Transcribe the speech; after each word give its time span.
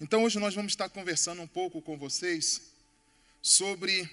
Então 0.00 0.22
hoje 0.22 0.38
nós 0.38 0.54
vamos 0.54 0.72
estar 0.72 0.88
conversando 0.88 1.42
um 1.42 1.46
pouco 1.46 1.82
com 1.82 1.98
vocês 1.98 2.72
sobre 3.42 4.08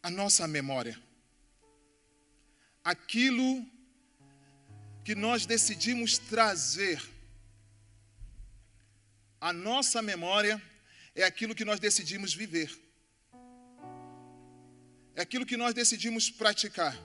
a 0.00 0.08
nossa 0.08 0.46
memória. 0.46 0.96
Aquilo 2.84 3.66
que 5.04 5.16
nós 5.16 5.46
decidimos 5.46 6.16
trazer 6.18 7.02
à 9.40 9.52
nossa 9.52 10.00
memória 10.00 10.62
é 11.12 11.24
aquilo 11.24 11.56
que 11.56 11.64
nós 11.64 11.80
decidimos 11.80 12.32
viver. 12.32 12.70
É 15.16 15.22
aquilo 15.22 15.44
que 15.44 15.56
nós 15.56 15.74
decidimos 15.74 16.30
praticar. 16.30 16.96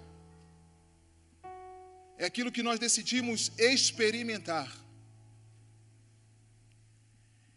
É 2.19 2.25
aquilo 2.25 2.51
que 2.51 2.61
nós 2.61 2.79
decidimos 2.79 3.51
experimentar. 3.57 4.82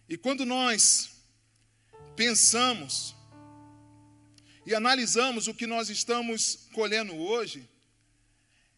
E 0.09 0.17
quando 0.17 0.45
nós 0.45 1.11
pensamos 2.15 3.15
e 4.65 4.75
analisamos 4.75 5.49
o 5.49 5.55
que 5.55 5.67
nós 5.67 5.91
estamos 5.91 6.69
colhendo 6.73 7.15
hoje, 7.15 7.69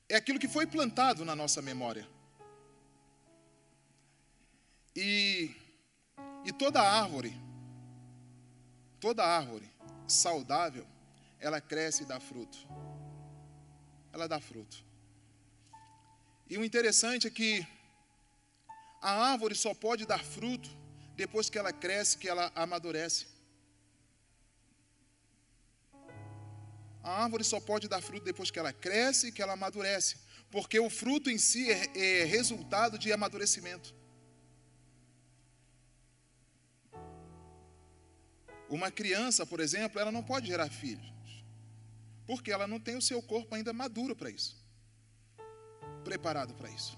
é 0.08 0.16
aquilo 0.16 0.38
que 0.38 0.48
foi 0.48 0.66
plantado 0.66 1.24
na 1.24 1.36
nossa 1.36 1.60
memória. 1.60 2.08
E, 4.96 5.54
e 6.44 6.52
toda 6.52 6.80
árvore, 6.80 7.34
toda 8.98 9.24
árvore 9.24 9.70
saudável, 10.06 10.86
ela 11.38 11.60
cresce 11.60 12.02
e 12.02 12.06
dá 12.06 12.18
fruto. 12.18 12.58
Ela 14.12 14.26
dá 14.26 14.40
fruto. 14.40 14.84
E 16.48 16.56
o 16.56 16.64
interessante 16.64 17.26
é 17.26 17.30
que 17.30 17.66
a 19.00 19.12
árvore 19.30 19.54
só 19.54 19.74
pode 19.74 20.06
dar 20.06 20.24
fruto 20.24 20.77
depois 21.22 21.50
que 21.50 21.58
ela 21.58 21.72
cresce, 21.72 22.16
que 22.16 22.28
ela 22.28 22.52
amadurece. 22.54 23.26
A 27.02 27.24
árvore 27.24 27.42
só 27.42 27.58
pode 27.60 27.88
dar 27.88 28.00
fruto 28.00 28.24
depois 28.24 28.50
que 28.52 28.58
ela 28.62 28.72
cresce 28.72 29.26
e 29.26 29.32
que 29.32 29.42
ela 29.42 29.54
amadurece, 29.54 30.16
porque 30.48 30.78
o 30.78 30.88
fruto 30.88 31.28
em 31.28 31.38
si 31.48 31.62
é, 31.72 31.80
é 32.20 32.24
resultado 32.24 32.96
de 33.02 33.12
amadurecimento. 33.12 33.92
Uma 38.68 38.90
criança, 38.90 39.44
por 39.44 39.60
exemplo, 39.66 39.98
ela 39.98 40.12
não 40.12 40.22
pode 40.22 40.46
gerar 40.46 40.70
filhos, 40.70 41.10
porque 42.26 42.52
ela 42.52 42.68
não 42.68 42.78
tem 42.78 42.96
o 42.96 43.02
seu 43.02 43.20
corpo 43.20 43.54
ainda 43.56 43.72
maduro 43.72 44.14
para 44.14 44.30
isso, 44.30 44.54
preparado 46.04 46.54
para 46.54 46.70
isso. 46.70 46.96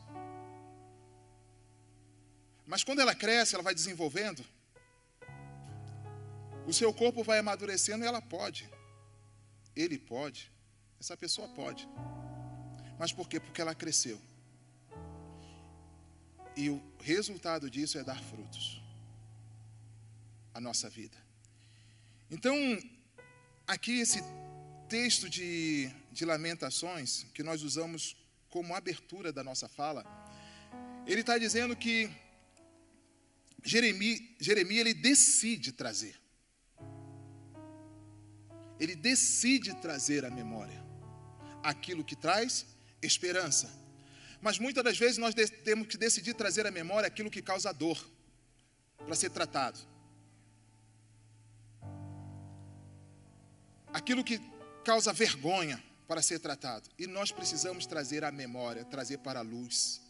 Mas 2.70 2.84
quando 2.84 3.00
ela 3.00 3.16
cresce, 3.16 3.56
ela 3.56 3.64
vai 3.64 3.74
desenvolvendo, 3.74 4.44
o 6.68 6.72
seu 6.72 6.94
corpo 6.94 7.24
vai 7.24 7.40
amadurecendo 7.40 8.04
e 8.04 8.06
ela 8.06 8.22
pode. 8.22 8.70
Ele 9.74 9.98
pode. 9.98 10.52
Essa 11.00 11.16
pessoa 11.16 11.48
pode. 11.48 11.88
Mas 12.96 13.12
por 13.12 13.28
quê? 13.28 13.40
Porque 13.40 13.60
ela 13.60 13.74
cresceu. 13.74 14.22
E 16.56 16.70
o 16.70 16.80
resultado 17.00 17.68
disso 17.68 17.98
é 17.98 18.04
dar 18.04 18.22
frutos. 18.22 18.80
A 20.54 20.60
nossa 20.60 20.88
vida. 20.88 21.18
Então, 22.30 22.54
aqui 23.66 23.98
esse 23.98 24.22
texto 24.88 25.28
de, 25.28 25.90
de 26.12 26.24
Lamentações, 26.24 27.24
que 27.34 27.42
nós 27.42 27.64
usamos 27.64 28.16
como 28.48 28.76
abertura 28.76 29.32
da 29.32 29.42
nossa 29.42 29.68
fala, 29.68 30.04
ele 31.04 31.22
está 31.22 31.36
dizendo 31.36 31.74
que 31.74 32.08
Jeremias, 33.62 34.20
Jeremias 34.38 34.80
ele 34.80 34.94
decide 34.94 35.72
trazer 35.72 36.20
ele 38.80 38.96
decide 38.96 39.74
trazer 39.74 40.24
à 40.24 40.30
memória 40.30 40.82
aquilo 41.62 42.02
que 42.02 42.16
traz 42.16 42.66
esperança. 43.02 43.70
Mas 44.40 44.58
muitas 44.58 44.82
das 44.82 44.98
vezes 44.98 45.18
nós 45.18 45.34
temos 45.34 45.86
que 45.86 45.98
decidir 45.98 46.32
trazer 46.32 46.66
à 46.66 46.70
memória 46.70 47.06
aquilo 47.06 47.30
que 47.30 47.42
causa 47.42 47.72
dor 47.72 48.02
para 48.96 49.14
ser 49.14 49.28
tratado. 49.28 49.78
Aquilo 53.92 54.24
que 54.24 54.40
causa 54.82 55.12
vergonha 55.12 55.82
para 56.08 56.22
ser 56.22 56.38
tratado. 56.38 56.88
E 56.98 57.06
nós 57.06 57.30
precisamos 57.30 57.84
trazer 57.84 58.24
à 58.24 58.32
memória, 58.32 58.82
trazer 58.86 59.18
para 59.18 59.40
a 59.40 59.42
luz. 59.42 60.00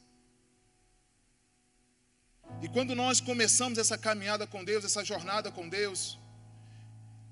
E 2.62 2.69
quando 2.69 2.94
nós 2.94 3.21
começamos 3.21 3.78
essa 3.78 3.97
caminhada 3.97 4.47
com 4.47 4.65
Deus, 4.65 4.84
essa 4.84 5.05
jornada 5.05 5.50
com 5.50 5.69
Deus, 5.69 6.19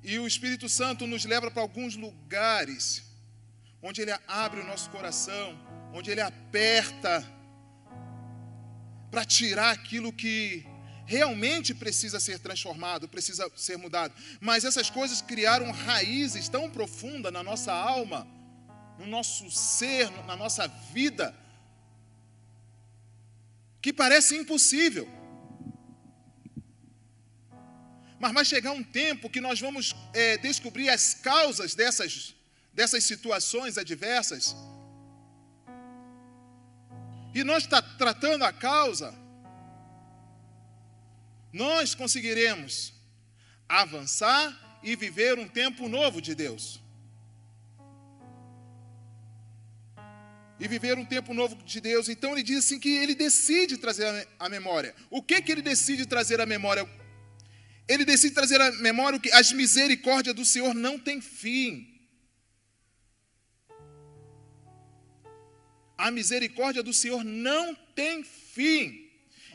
e 0.03 0.19
o 0.19 0.27
Espírito 0.27 0.69
Santo 0.69 1.07
nos 1.07 1.25
leva 1.25 1.51
para 1.51 1.63
alguns 1.63 1.97
lugares 1.97 3.03
onde 3.83 4.03
ele 4.03 4.15
abre 4.27 4.61
o 4.61 4.67
nosso 4.67 4.91
coração, 4.91 5.59
onde 5.93 6.11
ele 6.11 6.21
aperta 6.21 7.25
para 9.11 9.25
tirar 9.25 9.71
aquilo 9.71 10.13
que 10.13 10.67
realmente 11.07 11.75
precisa 11.75 12.21
ser 12.21 12.39
transformado, 12.39 13.09
precisa 13.09 13.51
ser 13.57 13.79
mudado. 13.79 14.13
Mas 14.41 14.65
essas 14.65 14.91
coisas 14.91 15.23
criaram 15.23 15.71
raízes 15.71 16.49
tão 16.49 16.69
profundas 16.71 17.33
na 17.33 17.43
nossa 17.43 17.73
alma, 17.73 18.27
no 18.99 19.07
nosso 19.07 19.51
ser, 19.51 20.11
na 20.27 20.37
nossa 20.37 20.67
vida, 20.93 21.35
que 23.81 23.93
parece 23.93 24.37
impossível. 24.37 25.09
Mas 28.21 28.33
vai 28.33 28.45
chegar 28.45 28.73
um 28.73 28.83
tempo 28.83 29.31
que 29.31 29.41
nós 29.41 29.61
vamos 29.61 29.95
é, 30.13 30.37
descobrir 30.39 30.89
as 30.89 31.15
causas 31.15 31.75
dessas, 31.75 32.35
dessas 32.73 33.05
situações 33.05 33.79
adversas. 33.79 34.57
E 37.35 37.45
nós 37.45 37.63
está 37.65 37.81
tratando 37.81 38.45
a 38.45 38.53
causa, 38.53 39.15
nós 41.53 41.95
conseguiremos 41.95 42.93
avançar 43.69 44.81
e 44.83 44.97
viver 44.97 45.39
um 45.39 45.47
tempo 45.47 45.89
novo 45.89 46.21
de 46.21 46.35
Deus. 46.35 46.81
E 50.61 50.67
viver 50.67 50.99
um 50.99 51.05
tempo 51.05 51.33
novo 51.33 51.55
de 51.57 51.81
Deus. 51.81 52.09
Então 52.09 52.33
ele 52.33 52.43
diz 52.43 52.59
assim 52.59 52.79
que 52.79 52.97
ele 52.97 53.15
decide 53.15 53.77
trazer 53.77 54.29
a 54.39 54.49
memória. 54.49 54.95
O 55.11 55.23
que 55.23 55.41
que 55.41 55.53
ele 55.53 55.63
decide 55.63 56.05
trazer 56.07 56.41
à 56.41 56.47
memória? 56.47 56.89
ele 57.89 58.05
decide 58.05 58.35
trazer 58.35 58.61
à 58.61 58.71
memória 58.73 59.19
que 59.19 59.33
as 59.33 59.51
misericórdias 59.51 60.37
do 60.37 60.45
Senhor 60.45 60.75
não 60.75 60.99
têm 60.99 61.23
fim. 61.23 61.89
A 65.97 66.11
misericórdia 66.11 66.83
do 66.83 66.93
Senhor 66.93 67.25
não 67.25 67.75
tem 67.95 68.23
fim. 68.23 69.09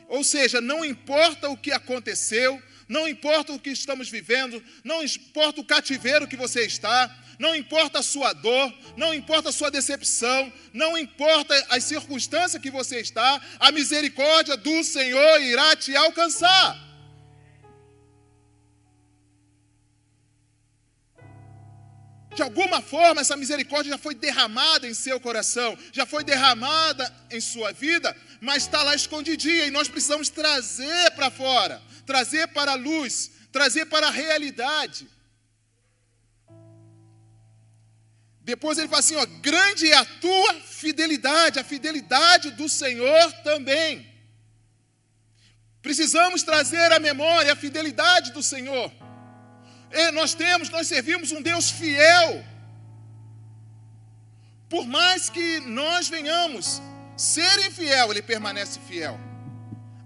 Ou 0.08 0.24
seja, 0.24 0.60
não 0.60 0.84
importa 0.84 1.48
o 1.48 1.56
que 1.56 1.70
aconteceu, 1.70 2.60
não 2.88 3.08
importa 3.08 3.52
o 3.52 3.58
que 3.58 3.70
estamos 3.70 4.10
vivendo, 4.10 4.62
não 4.82 5.02
importa 5.02 5.60
o 5.60 5.64
cativeiro 5.64 6.28
que 6.28 6.36
você 6.36 6.66
está, 6.66 7.23
não 7.44 7.54
importa 7.54 7.98
a 7.98 8.02
sua 8.02 8.32
dor, 8.32 8.72
não 8.96 9.12
importa 9.12 9.50
a 9.50 9.52
sua 9.52 9.70
decepção, 9.70 10.50
não 10.72 10.96
importa 10.96 11.54
as 11.68 11.84
circunstâncias 11.84 12.62
que 12.62 12.70
você 12.70 13.00
está, 13.00 13.30
a 13.60 13.70
misericórdia 13.70 14.56
do 14.56 14.82
Senhor 14.82 15.42
irá 15.42 15.76
te 15.76 15.94
alcançar. 15.94 16.68
De 22.34 22.42
alguma 22.42 22.80
forma, 22.80 23.20
essa 23.20 23.36
misericórdia 23.36 23.90
já 23.90 23.98
foi 23.98 24.14
derramada 24.14 24.88
em 24.88 24.94
seu 24.94 25.20
coração, 25.20 25.76
já 25.92 26.06
foi 26.06 26.24
derramada 26.24 27.04
em 27.30 27.42
sua 27.42 27.72
vida, 27.72 28.16
mas 28.40 28.62
está 28.62 28.82
lá 28.82 28.94
escondidinha 28.94 29.66
e 29.66 29.70
nós 29.70 29.86
precisamos 29.86 30.30
trazer 30.30 31.10
para 31.10 31.30
fora, 31.30 31.80
trazer 32.06 32.48
para 32.48 32.72
a 32.72 32.82
luz, 32.88 33.30
trazer 33.52 33.84
para 33.84 34.08
a 34.08 34.10
realidade. 34.10 35.06
Depois 38.44 38.78
ele 38.78 38.88
fala 38.88 39.00
assim: 39.00 39.16
ó, 39.16 39.26
grande 39.26 39.90
é 39.90 39.96
a 39.96 40.04
tua 40.04 40.54
fidelidade, 40.60 41.58
a 41.58 41.64
fidelidade 41.64 42.50
do 42.52 42.68
Senhor 42.68 43.32
também. 43.42 44.06
Precisamos 45.82 46.42
trazer 46.42 46.92
à 46.92 46.98
memória 46.98 47.52
a 47.52 47.56
fidelidade 47.56 48.32
do 48.32 48.42
Senhor 48.42 48.92
nós 50.12 50.34
temos, 50.34 50.68
nós 50.70 50.86
servimos 50.86 51.32
um 51.32 51.42
Deus 51.42 51.70
fiel. 51.70 52.44
Por 54.68 54.86
mais 54.86 55.30
que 55.30 55.60
nós 55.60 56.08
venhamos 56.08 56.82
ser 57.16 57.66
infiel, 57.66 58.10
Ele 58.10 58.22
permanece 58.22 58.80
fiel. 58.80 59.18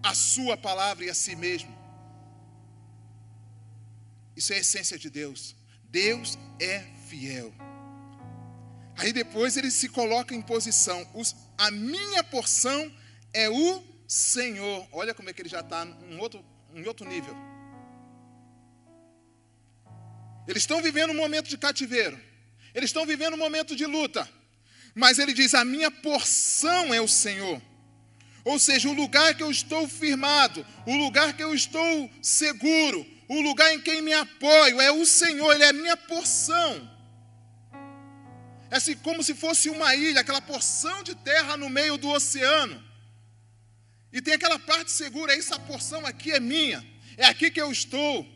A 0.02 0.14
Sua 0.14 0.56
palavra 0.56 1.04
e 1.04 1.10
a 1.10 1.14
si 1.14 1.34
mesmo. 1.34 1.76
Isso 4.36 4.52
é 4.52 4.56
a 4.56 4.60
essência 4.60 4.98
de 4.98 5.08
Deus. 5.10 5.56
Deus 5.84 6.38
é 6.60 6.84
fiel. 7.08 7.52
Aí 8.98 9.12
depois 9.12 9.56
ele 9.56 9.70
se 9.70 9.88
coloca 9.88 10.34
em 10.34 10.42
posição. 10.42 11.06
a 11.56 11.70
minha 11.70 12.22
porção 12.24 12.92
é 13.32 13.48
o 13.48 13.82
Senhor. 14.08 14.86
Olha 14.90 15.14
como 15.14 15.30
é 15.30 15.32
que 15.32 15.40
ele 15.40 15.48
já 15.48 15.60
está 15.60 15.84
um 15.84 16.18
outro, 16.18 16.44
em 16.74 16.86
outro 16.86 17.06
nível. 17.06 17.34
Eles 20.48 20.64
estão 20.64 20.82
vivendo 20.82 21.10
um 21.10 21.16
momento 21.16 21.48
de 21.48 21.56
cativeiro. 21.56 22.18
Eles 22.74 22.88
estão 22.90 23.06
vivendo 23.06 23.34
um 23.34 23.38
momento 23.38 23.76
de 23.76 23.86
luta. 23.86 24.28
Mas 24.96 25.20
ele 25.20 25.32
diz: 25.32 25.54
A 25.54 25.64
minha 25.64 25.92
porção 25.92 26.92
é 26.92 27.00
o 27.00 27.06
Senhor. 27.06 27.62
Ou 28.44 28.58
seja, 28.58 28.88
o 28.88 28.94
lugar 28.94 29.36
que 29.36 29.42
eu 29.42 29.50
estou 29.50 29.86
firmado, 29.86 30.66
o 30.86 30.96
lugar 30.96 31.36
que 31.36 31.42
eu 31.42 31.54
estou 31.54 32.10
seguro, 32.20 33.06
o 33.28 33.40
lugar 33.42 33.72
em 33.74 33.80
quem 33.80 34.02
me 34.02 34.12
apoio 34.12 34.80
é 34.80 34.90
o 34.90 35.04
Senhor, 35.06 35.52
Ele 35.52 35.64
é 35.64 35.68
a 35.68 35.72
minha 35.72 35.96
porção. 35.96 36.97
É 38.70 38.76
assim 38.76 38.96
como 38.96 39.22
se 39.22 39.34
fosse 39.34 39.70
uma 39.70 39.94
ilha, 39.94 40.20
aquela 40.20 40.40
porção 40.40 41.02
de 41.02 41.14
terra 41.14 41.56
no 41.56 41.70
meio 41.70 41.96
do 41.96 42.08
oceano. 42.08 42.84
E 44.12 44.20
tem 44.20 44.34
aquela 44.34 44.58
parte 44.58 44.90
segura, 44.90 45.34
essa 45.34 45.58
porção 45.58 46.04
aqui 46.06 46.32
é 46.32 46.40
minha, 46.40 46.84
é 47.16 47.24
aqui 47.26 47.50
que 47.50 47.60
eu 47.60 47.70
estou. 47.70 48.26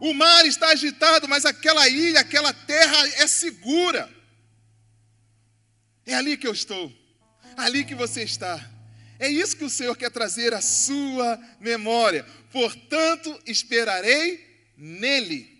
O 0.00 0.14
mar 0.14 0.46
está 0.46 0.68
agitado, 0.68 1.28
mas 1.28 1.44
aquela 1.44 1.88
ilha, 1.88 2.20
aquela 2.20 2.52
terra 2.52 3.08
é 3.20 3.26
segura. 3.26 4.08
É 6.06 6.14
ali 6.14 6.36
que 6.36 6.46
eu 6.46 6.52
estou, 6.52 6.92
ali 7.56 7.84
que 7.84 7.94
você 7.94 8.22
está. 8.22 8.70
É 9.18 9.28
isso 9.28 9.56
que 9.56 9.64
o 9.64 9.70
Senhor 9.70 9.96
quer 9.96 10.10
trazer 10.10 10.54
à 10.54 10.60
sua 10.60 11.38
memória. 11.58 12.24
Portanto, 12.52 13.40
esperarei 13.44 14.46
nele. 14.76 15.57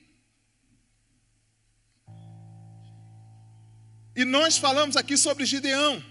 E 4.20 4.24
nós 4.24 4.58
falamos 4.58 4.96
aqui 4.96 5.16
sobre 5.16 5.46
Gideão. 5.46 6.04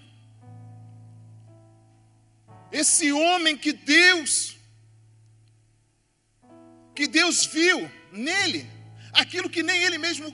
Esse 2.71 3.12
homem 3.12 3.57
que 3.57 3.74
Deus 3.74 4.56
que 6.95 7.06
Deus 7.06 7.45
viu 7.45 7.92
nele 8.13 8.65
aquilo 9.12 9.50
que 9.50 9.62
nem 9.62 9.83
ele 9.83 9.98
mesmo 9.98 10.33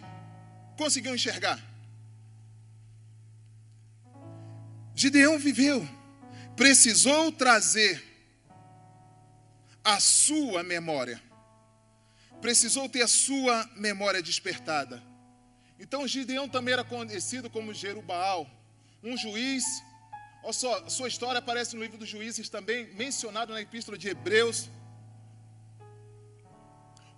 conseguiu 0.78 1.16
enxergar. 1.16 1.60
Gideão 4.94 5.40
viveu, 5.40 5.80
precisou 6.56 7.32
trazer 7.32 7.96
a 9.84 10.00
sua 10.00 10.62
memória, 10.62 11.20
precisou 12.40 12.88
ter 12.88 13.02
a 13.02 13.08
sua 13.08 13.68
memória 13.76 14.22
despertada. 14.22 15.13
Então 15.84 16.08
Gideão 16.08 16.48
também 16.48 16.74
era 16.74 16.84
conhecido 16.86 17.50
como 17.50 17.74
Jerubaal, 17.74 18.50
um 19.04 19.18
juiz. 19.18 19.66
Olha 20.42 20.54
só, 20.54 20.88
sua 20.88 21.10
história 21.10 21.40
aparece 21.40 21.76
no 21.76 21.82
livro 21.82 21.98
dos 21.98 22.08
juízes 22.08 22.48
também, 22.48 22.88
mencionado 22.94 23.52
na 23.52 23.60
epístola 23.60 23.98
de 23.98 24.08
Hebreus, 24.08 24.70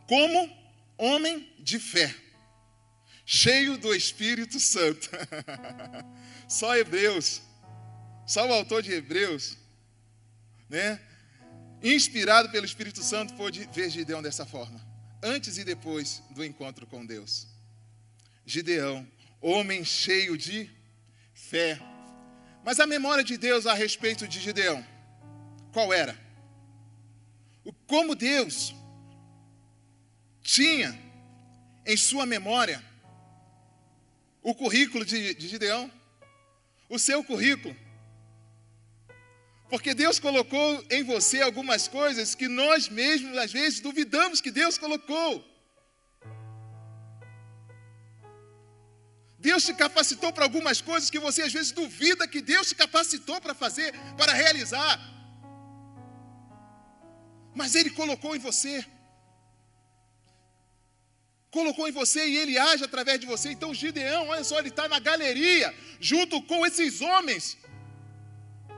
como 0.08 0.52
homem 0.98 1.48
de 1.60 1.78
fé, 1.78 2.14
cheio 3.24 3.78
do 3.78 3.94
Espírito 3.94 4.60
Santo. 4.60 5.12
só 6.50 6.76
Hebreus, 6.76 7.44
só 8.26 8.48
o 8.48 8.54
autor 8.54 8.82
de 8.82 8.92
Hebreus, 8.92 9.60
né? 10.68 11.00
Inspirado 11.84 12.50
pelo 12.50 12.66
Espírito 12.66 13.04
Santo, 13.04 13.36
pôde 13.36 13.70
ver 13.72 13.92
Gideão 13.92 14.24
dessa 14.24 14.44
forma, 14.44 14.84
antes 15.22 15.60
e 15.60 15.64
depois 15.64 16.24
do 16.32 16.44
encontro 16.44 16.88
com 16.88 17.06
Deus. 17.06 17.54
Gideão, 18.46 19.08
homem 19.42 19.84
cheio 19.84 20.38
de 20.38 20.70
fé. 21.34 21.80
Mas 22.64 22.80
a 22.80 22.88
memória 22.88 23.24
de 23.24 23.38
Deus 23.38 23.66
a 23.66 23.74
respeito 23.74 24.28
de 24.28 24.40
Gideão, 24.40 24.86
qual 25.72 25.92
era? 25.94 26.18
Como 27.88 28.16
Deus 28.16 28.74
tinha 30.42 30.98
em 31.86 31.98
sua 31.98 32.26
memória 32.26 32.84
o 34.42 34.54
currículo 34.54 35.04
de, 35.04 35.34
de 35.34 35.48
Gideão, 35.48 35.92
o 36.88 37.00
seu 37.00 37.24
currículo. 37.24 37.76
Porque 39.70 39.96
Deus 39.96 40.20
colocou 40.20 40.86
em 40.92 41.04
você 41.04 41.42
algumas 41.42 41.88
coisas 41.88 42.36
que 42.36 42.48
nós 42.48 42.88
mesmos, 42.88 43.36
às 43.38 43.52
vezes, 43.52 43.80
duvidamos 43.80 44.40
que 44.40 44.52
Deus 44.52 44.78
colocou. 44.78 45.44
Deus 49.48 49.64
te 49.68 49.74
capacitou 49.86 50.30
para 50.36 50.46
algumas 50.48 50.80
coisas 50.90 51.12
que 51.14 51.24
você 51.26 51.42
às 51.48 51.54
vezes 51.58 51.72
duvida 51.82 52.32
que 52.34 52.42
Deus 52.52 52.68
te 52.70 52.76
capacitou 52.84 53.38
para 53.44 53.54
fazer, 53.64 53.90
para 54.20 54.34
realizar. 54.44 54.94
Mas 57.60 57.76
Ele 57.80 57.92
colocou 58.02 58.32
em 58.36 58.40
você. 58.48 58.76
Colocou 61.58 61.88
em 61.88 61.98
você 62.02 62.22
e 62.28 62.38
Ele 62.42 62.56
age 62.70 62.84
através 62.84 63.20
de 63.20 63.28
você. 63.34 63.50
Então 63.56 63.78
Gideão, 63.82 64.24
olha 64.30 64.44
só, 64.44 64.58
ele 64.60 64.74
está 64.74 64.88
na 64.94 65.00
galeria, 65.10 65.68
junto 66.00 66.42
com 66.50 66.66
esses 66.70 67.02
homens. 67.10 67.44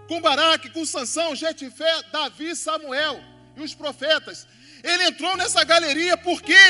Com 0.10 0.20
Baraque, 0.28 0.74
com 0.76 0.86
Sansão, 0.86 1.30
Jetifé, 1.44 1.94
Davi, 2.12 2.50
Samuel 2.56 3.16
e 3.56 3.62
os 3.68 3.74
profetas. 3.84 4.46
Ele 4.84 5.06
entrou 5.12 5.34
nessa 5.38 5.64
galeria 5.64 6.18
por 6.28 6.42
quê? 6.50 6.68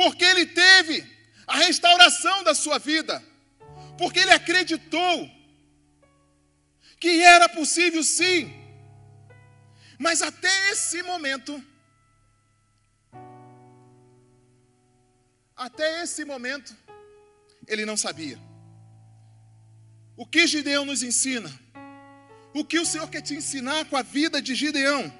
Porque 0.00 0.24
ele 0.32 0.46
teve 0.46 1.17
a 1.48 1.56
restauração 1.56 2.44
da 2.44 2.54
sua 2.54 2.78
vida, 2.78 3.24
porque 3.96 4.18
ele 4.20 4.32
acreditou 4.32 5.30
que 7.00 7.22
era 7.22 7.48
possível 7.48 8.02
sim, 8.04 8.52
mas 9.98 10.20
até 10.20 10.70
esse 10.70 11.02
momento, 11.02 11.64
até 15.56 16.02
esse 16.02 16.24
momento, 16.24 16.76
ele 17.66 17.86
não 17.86 17.96
sabia. 17.96 18.38
O 20.16 20.26
que 20.26 20.46
Gideão 20.46 20.84
nos 20.84 21.02
ensina? 21.02 21.50
O 22.52 22.64
que 22.64 22.78
o 22.78 22.84
Senhor 22.84 23.08
quer 23.08 23.22
te 23.22 23.34
ensinar 23.34 23.86
com 23.86 23.96
a 23.96 24.02
vida 24.02 24.42
de 24.42 24.54
Gideão? 24.54 25.12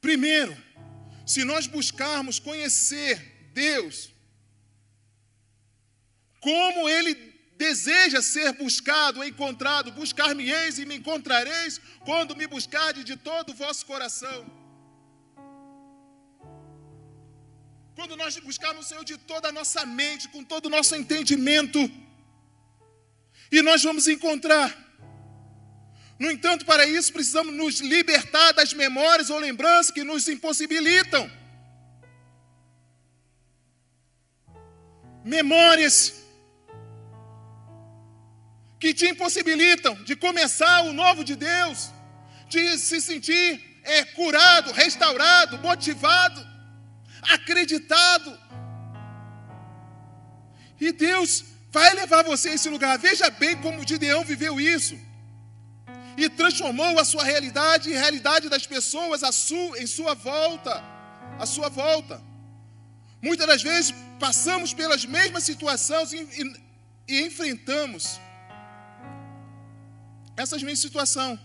Primeiro, 0.00 0.54
se 1.26 1.44
nós 1.44 1.66
buscarmos 1.66 2.38
conhecer 2.38 3.50
Deus, 3.52 4.10
como 6.40 6.88
Ele 6.88 7.14
deseja 7.56 8.20
ser 8.20 8.52
buscado, 8.52 9.24
encontrado, 9.24 9.92
buscar-me-eis 9.92 10.78
e 10.78 10.84
me 10.84 10.96
encontrareis 10.96 11.80
quando 12.04 12.36
me 12.36 12.46
buscardes 12.46 13.04
de 13.04 13.16
todo 13.16 13.50
o 13.50 13.54
vosso 13.54 13.86
coração. 13.86 14.44
Quando 17.94 18.16
nós 18.16 18.36
buscarmos 18.38 18.86
o 18.86 18.88
Senhor 18.88 19.04
de 19.04 19.16
toda 19.16 19.48
a 19.48 19.52
nossa 19.52 19.86
mente, 19.86 20.28
com 20.28 20.42
todo 20.42 20.66
o 20.66 20.70
nosso 20.70 20.94
entendimento, 20.96 21.78
e 23.50 23.62
nós 23.62 23.82
vamos 23.82 24.08
encontrar. 24.08 24.83
No 26.24 26.30
entanto, 26.30 26.64
para 26.64 26.86
isso 26.86 27.12
precisamos 27.12 27.52
nos 27.54 27.80
libertar 27.80 28.52
das 28.52 28.72
memórias 28.72 29.28
ou 29.28 29.38
lembranças 29.38 29.90
que 29.90 30.02
nos 30.02 30.26
impossibilitam. 30.26 31.30
Memórias 35.22 35.98
que 38.80 38.94
te 38.94 39.06
impossibilitam 39.06 39.94
de 40.08 40.16
começar 40.16 40.80
o 40.86 40.94
novo 40.94 41.22
de 41.22 41.36
Deus, 41.36 41.90
de 42.48 42.78
se 42.78 43.02
sentir 43.02 43.80
é, 43.82 44.02
curado, 44.18 44.72
restaurado, 44.72 45.58
motivado, 45.58 46.40
acreditado. 47.36 48.30
E 50.80 50.90
Deus 50.90 51.44
vai 51.70 51.92
levar 51.92 52.24
você 52.24 52.48
a 52.48 52.54
esse 52.54 52.70
lugar. 52.70 52.98
Veja 52.98 53.28
bem 53.28 53.58
como 53.58 53.86
Gideão 53.86 54.24
viveu 54.24 54.58
isso 54.58 54.98
e 56.16 56.28
transformou 56.28 56.98
a 56.98 57.04
sua 57.04 57.24
realidade 57.24 57.90
em 57.90 57.94
realidade 57.94 58.48
das 58.48 58.66
pessoas 58.66 59.22
sua, 59.34 59.78
em 59.80 59.86
sua 59.86 60.14
volta, 60.14 60.82
à 61.38 61.46
sua 61.46 61.68
volta. 61.68 62.22
Muitas 63.20 63.46
das 63.46 63.62
vezes 63.62 63.94
passamos 64.20 64.72
pelas 64.72 65.04
mesmas 65.04 65.44
situações 65.44 66.12
e, 66.12 66.18
e, 66.18 66.62
e 67.08 67.26
enfrentamos 67.26 68.20
essas 70.36 70.62
mesmas 70.62 70.80
situações. 70.80 71.38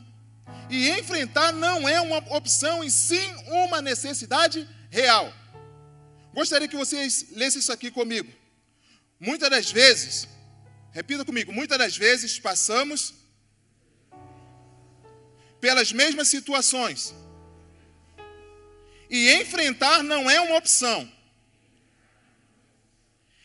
E 0.69 0.89
enfrentar 0.91 1.51
não 1.51 1.87
é 1.87 1.99
uma 2.01 2.17
opção, 2.35 2.83
e 2.83 2.91
sim 2.91 3.33
uma 3.47 3.81
necessidade 3.81 4.67
real. 4.89 5.33
Gostaria 6.33 6.67
que 6.67 6.75
vocês 6.75 7.27
lessem 7.31 7.59
isso 7.59 7.71
aqui 7.71 7.89
comigo. 7.89 8.31
Muitas 9.19 9.49
das 9.49 9.71
vezes, 9.71 10.27
repita 10.91 11.25
comigo, 11.25 11.51
muitas 11.51 11.77
das 11.77 11.97
vezes 11.97 12.39
passamos 12.39 13.18
pelas 15.59 15.91
mesmas 15.91 16.27
situações. 16.27 17.13
E 19.09 19.31
enfrentar 19.33 20.03
não 20.03 20.29
é 20.29 20.39
uma 20.39 20.57
opção, 20.57 21.11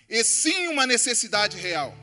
e 0.08 0.22
sim 0.22 0.68
uma 0.68 0.86
necessidade 0.86 1.56
real. 1.56 1.94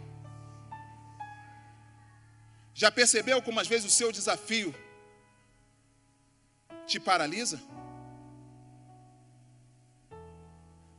Já 2.74 2.92
percebeu 2.92 3.42
como 3.42 3.60
às 3.60 3.68
vezes 3.68 3.86
o 3.92 3.96
seu 3.96 4.12
desafio 4.12 4.74
te 6.88 7.00
paralisa? 7.00 7.62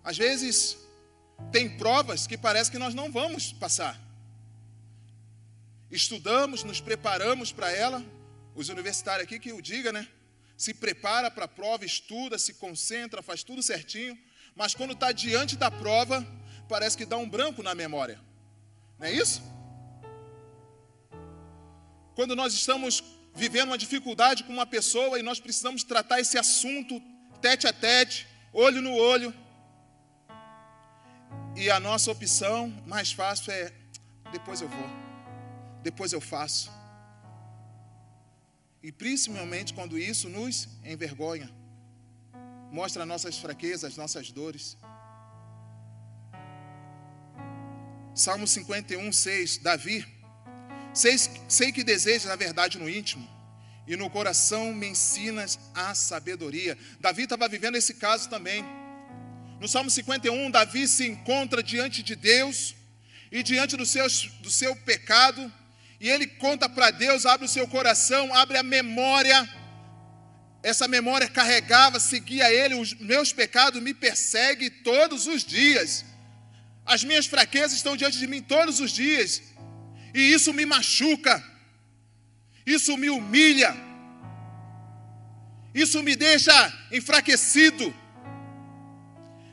Às 0.04 0.16
vezes 0.16 0.78
tem 1.50 1.76
provas 1.76 2.26
que 2.26 2.38
parece 2.38 2.70
que 2.70 2.78
nós 2.78 2.94
não 2.94 3.10
vamos 3.10 3.52
passar. 3.52 4.00
Estudamos, 5.90 6.64
nos 6.64 6.80
preparamos 6.80 7.52
para 7.52 7.70
ela, 7.70 8.02
os 8.54 8.68
universitários 8.68 9.24
aqui 9.24 9.38
que 9.38 9.52
o 9.52 9.62
diga, 9.62 9.92
né? 9.92 10.06
Se 10.56 10.74
prepara 10.74 11.30
para 11.30 11.46
a 11.46 11.48
prova, 11.48 11.84
estuda, 11.84 12.38
se 12.38 12.54
concentra, 12.54 13.22
faz 13.22 13.42
tudo 13.42 13.62
certinho, 13.62 14.18
mas 14.54 14.74
quando 14.74 14.92
está 14.92 15.10
diante 15.12 15.56
da 15.56 15.70
prova, 15.70 16.26
parece 16.68 16.96
que 16.96 17.06
dá 17.06 17.16
um 17.16 17.28
branco 17.28 17.62
na 17.62 17.74
memória. 17.74 18.20
Não 18.98 19.06
é 19.06 19.12
isso? 19.12 19.42
Quando 22.14 22.36
nós 22.36 22.52
estamos 22.52 23.02
vivendo 23.34 23.68
uma 23.68 23.78
dificuldade 23.78 24.44
com 24.44 24.52
uma 24.52 24.66
pessoa 24.66 25.18
e 25.18 25.22
nós 25.22 25.40
precisamos 25.40 25.82
tratar 25.82 26.20
esse 26.20 26.38
assunto 26.38 27.00
tete 27.40 27.66
a 27.66 27.72
tete, 27.72 28.28
olho 28.52 28.80
no 28.80 28.94
olho, 28.94 29.34
e 31.56 31.70
a 31.70 31.80
nossa 31.80 32.10
opção 32.10 32.68
mais 32.86 33.12
fácil 33.12 33.52
é: 33.52 33.72
depois 34.30 34.60
eu 34.60 34.68
vou, 34.68 34.88
depois 35.82 36.12
eu 36.12 36.20
faço. 36.20 36.70
E 38.82 38.90
principalmente 38.90 39.72
quando 39.72 39.98
isso 39.98 40.28
nos 40.28 40.68
envergonha, 40.84 41.50
mostra 42.70 43.06
nossas 43.06 43.38
fraquezas, 43.38 43.96
nossas 43.96 44.32
dores. 44.32 44.76
Salmo 48.14 48.46
51, 48.46 49.12
6, 49.12 49.58
Davi, 49.58 50.04
sei, 50.92 51.16
sei 51.48 51.72
que 51.72 51.84
desejas 51.84 52.30
a 52.30 52.36
verdade 52.36 52.78
no 52.78 52.88
íntimo, 52.88 53.26
e 53.86 53.96
no 53.96 54.10
coração 54.10 54.74
me 54.74 54.88
ensinas 54.88 55.58
a 55.74 55.94
sabedoria. 55.94 56.76
Davi 57.00 57.22
estava 57.22 57.48
vivendo 57.48 57.76
esse 57.76 57.94
caso 57.94 58.28
também. 58.28 58.64
No 59.60 59.68
Salmo 59.68 59.90
51, 59.90 60.50
Davi 60.50 60.88
se 60.88 61.06
encontra 61.06 61.62
diante 61.62 62.02
de 62.02 62.14
Deus 62.14 62.74
e 63.30 63.42
diante 63.42 63.76
do, 63.76 63.86
seus, 63.86 64.26
do 64.40 64.50
seu 64.50 64.74
pecado, 64.76 65.50
e 66.02 66.10
ele 66.10 66.26
conta 66.26 66.68
para 66.68 66.90
Deus, 66.90 67.24
abre 67.24 67.46
o 67.46 67.48
seu 67.48 67.66
coração, 67.68 68.34
abre 68.34 68.58
a 68.58 68.62
memória. 68.64 69.48
Essa 70.60 70.88
memória 70.88 71.28
carregava, 71.28 72.00
seguia 72.00 72.52
ele, 72.52 72.74
os 72.74 72.92
meus 72.94 73.32
pecados 73.32 73.80
me 73.80 73.94
perseguem 73.94 74.68
todos 74.68 75.28
os 75.28 75.44
dias. 75.44 76.04
As 76.84 77.04
minhas 77.04 77.26
fraquezas 77.26 77.74
estão 77.74 77.96
diante 77.96 78.18
de 78.18 78.26
mim 78.26 78.42
todos 78.42 78.80
os 78.80 78.90
dias. 78.90 79.40
E 80.12 80.32
isso 80.32 80.52
me 80.52 80.66
machuca. 80.66 81.40
Isso 82.66 82.96
me 82.96 83.08
humilha. 83.08 83.72
Isso 85.72 86.02
me 86.02 86.16
deixa 86.16 86.52
enfraquecido. 86.90 87.94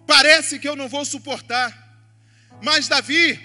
Parece 0.08 0.58
que 0.58 0.68
eu 0.68 0.76
não 0.76 0.90
vou 0.90 1.06
suportar. 1.06 1.70
Mas 2.60 2.88
Davi, 2.88 3.40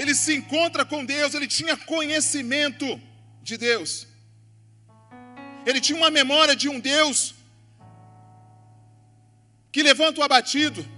ele 0.00 0.14
se 0.14 0.34
encontra 0.34 0.82
com 0.82 1.04
Deus, 1.04 1.34
ele 1.34 1.46
tinha 1.46 1.76
conhecimento 1.76 2.98
de 3.42 3.58
Deus. 3.58 4.06
Ele 5.66 5.78
tinha 5.78 5.98
uma 5.98 6.10
memória 6.10 6.56
de 6.56 6.70
um 6.70 6.80
Deus 6.80 7.34
que 9.70 9.82
levanta 9.82 10.20
o 10.20 10.24
abatido, 10.24 10.88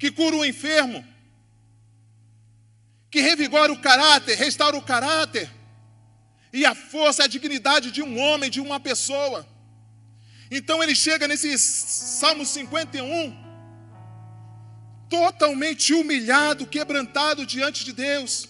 que 0.00 0.10
cura 0.10 0.34
o 0.34 0.44
enfermo, 0.44 1.06
que 3.08 3.20
revigora 3.20 3.72
o 3.72 3.78
caráter, 3.78 4.36
restaura 4.36 4.76
o 4.76 4.82
caráter 4.82 5.48
e 6.52 6.66
a 6.66 6.74
força, 6.74 7.22
a 7.22 7.28
dignidade 7.28 7.92
de 7.92 8.02
um 8.02 8.18
homem, 8.18 8.50
de 8.50 8.60
uma 8.60 8.80
pessoa. 8.80 9.46
Então 10.50 10.82
ele 10.82 10.96
chega 10.96 11.28
nesse 11.28 11.56
Salmo 11.56 12.44
51, 12.44 13.43
totalmente 15.08 15.92
humilhado, 15.92 16.66
quebrantado 16.66 17.46
diante 17.46 17.84
de 17.84 17.92
Deus. 17.92 18.48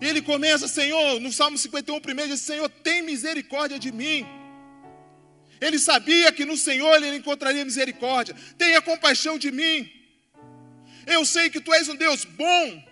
Ele 0.00 0.22
começa, 0.22 0.68
Senhor, 0.68 1.20
no 1.20 1.32
Salmo 1.32 1.58
51, 1.58 2.00
primeiro, 2.00 2.32
diz: 2.32 2.42
Senhor, 2.42 2.68
tem 2.68 3.02
misericórdia 3.02 3.78
de 3.78 3.90
mim. 3.90 4.26
Ele 5.60 5.78
sabia 5.78 6.30
que 6.30 6.44
no 6.44 6.56
Senhor 6.56 7.02
ele 7.02 7.16
encontraria 7.16 7.64
misericórdia. 7.64 8.34
Tenha 8.56 8.80
compaixão 8.80 9.36
de 9.38 9.50
mim. 9.50 9.90
Eu 11.04 11.24
sei 11.24 11.50
que 11.50 11.60
tu 11.60 11.72
és 11.72 11.88
um 11.88 11.96
Deus 11.96 12.24
bom. 12.24 12.84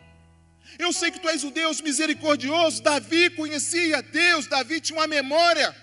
Eu 0.79 0.93
sei 0.93 1.11
que 1.11 1.21
tu 1.21 1.29
és 1.29 1.45
um 1.45 1.51
Deus 1.51 1.81
misericordioso. 1.81 2.83
Davi 2.83 3.31
conhecia 3.31 4.03
Deus, 4.03 4.49
Davi 4.49 4.81
tinha 4.81 4.99
uma 4.99 5.07
memória 5.07 5.75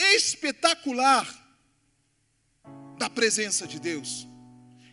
espetacular 0.00 1.26
da 2.98 3.08
presença 3.08 3.66
de 3.66 3.78
Deus. 3.78 4.26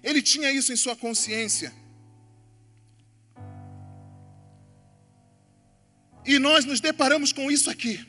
Ele 0.03 0.21
tinha 0.21 0.51
isso 0.51 0.71
em 0.71 0.75
sua 0.75 0.95
consciência. 0.95 1.73
E 6.25 6.39
nós 6.39 6.65
nos 6.65 6.79
deparamos 6.79 7.31
com 7.31 7.49
isso 7.49 7.69
aqui. 7.69 8.05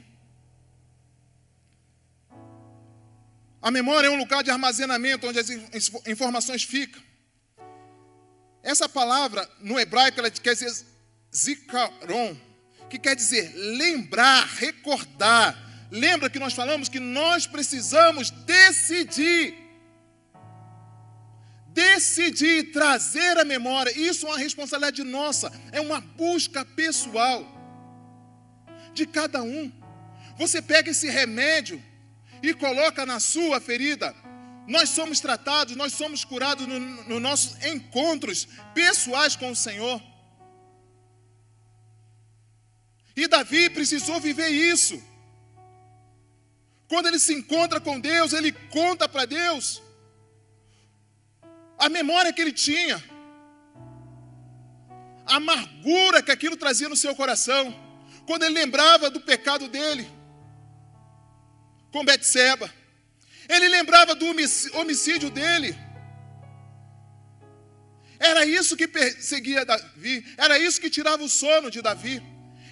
A 3.60 3.70
memória 3.70 4.08
é 4.08 4.10
um 4.10 4.18
lugar 4.18 4.42
de 4.42 4.50
armazenamento 4.50 5.26
onde 5.26 5.38
as 5.38 5.50
informações 6.06 6.62
ficam. 6.62 7.02
Essa 8.62 8.88
palavra 8.88 9.48
no 9.60 9.78
hebraico 9.78 10.20
ela 10.20 10.30
quer 10.30 10.54
dizer 10.54 10.86
zikaron, 11.34 12.36
que 12.88 12.98
quer 12.98 13.14
dizer 13.14 13.52
lembrar, 13.54 14.46
recordar, 14.46 15.67
Lembra 15.90 16.28
que 16.28 16.38
nós 16.38 16.52
falamos 16.52 16.88
que 16.88 17.00
nós 17.00 17.46
precisamos 17.46 18.30
decidir. 18.30 19.54
Decidir 21.68 22.72
trazer 22.72 23.38
a 23.38 23.44
memória. 23.44 23.96
Isso 23.98 24.26
é 24.26 24.30
uma 24.30 24.38
responsabilidade 24.38 25.02
nossa, 25.02 25.52
é 25.72 25.80
uma 25.80 26.00
busca 26.00 26.64
pessoal 26.64 27.46
de 28.92 29.06
cada 29.06 29.42
um. 29.42 29.72
Você 30.36 30.60
pega 30.60 30.90
esse 30.90 31.08
remédio 31.08 31.82
e 32.42 32.52
coloca 32.54 33.06
na 33.06 33.18
sua 33.18 33.60
ferida. 33.60 34.14
Nós 34.66 34.90
somos 34.90 35.18
tratados, 35.18 35.74
nós 35.76 35.94
somos 35.94 36.24
curados 36.24 36.66
nos 36.66 37.06
no 37.06 37.18
nossos 37.18 37.64
encontros 37.64 38.46
pessoais 38.74 39.34
com 39.34 39.50
o 39.50 39.56
Senhor. 39.56 40.02
E 43.16 43.26
Davi 43.26 43.70
precisou 43.70 44.20
viver 44.20 44.48
isso. 44.48 45.02
Quando 46.88 47.06
ele 47.06 47.18
se 47.18 47.34
encontra 47.34 47.80
com 47.80 48.00
Deus, 48.00 48.32
ele 48.32 48.50
conta 48.50 49.06
para 49.08 49.26
Deus 49.26 49.82
a 51.78 51.88
memória 51.88 52.32
que 52.32 52.40
ele 52.40 52.52
tinha, 52.52 52.96
a 55.26 55.36
amargura 55.36 56.22
que 56.22 56.32
aquilo 56.32 56.56
trazia 56.56 56.88
no 56.88 56.96
seu 56.96 57.14
coração, 57.14 57.64
quando 58.26 58.42
ele 58.44 58.54
lembrava 58.54 59.10
do 59.10 59.20
pecado 59.20 59.68
dele 59.68 60.10
com 61.92 62.04
Betseba, 62.04 62.72
ele 63.48 63.68
lembrava 63.68 64.14
do 64.14 64.26
homicídio 64.74 65.30
dele. 65.30 65.78
Era 68.18 68.44
isso 68.44 68.76
que 68.76 68.88
perseguia 68.88 69.64
Davi, 69.64 70.24
era 70.36 70.58
isso 70.58 70.80
que 70.80 70.90
tirava 70.90 71.22
o 71.22 71.28
sono 71.28 71.70
de 71.70 71.80
Davi. 71.82 72.22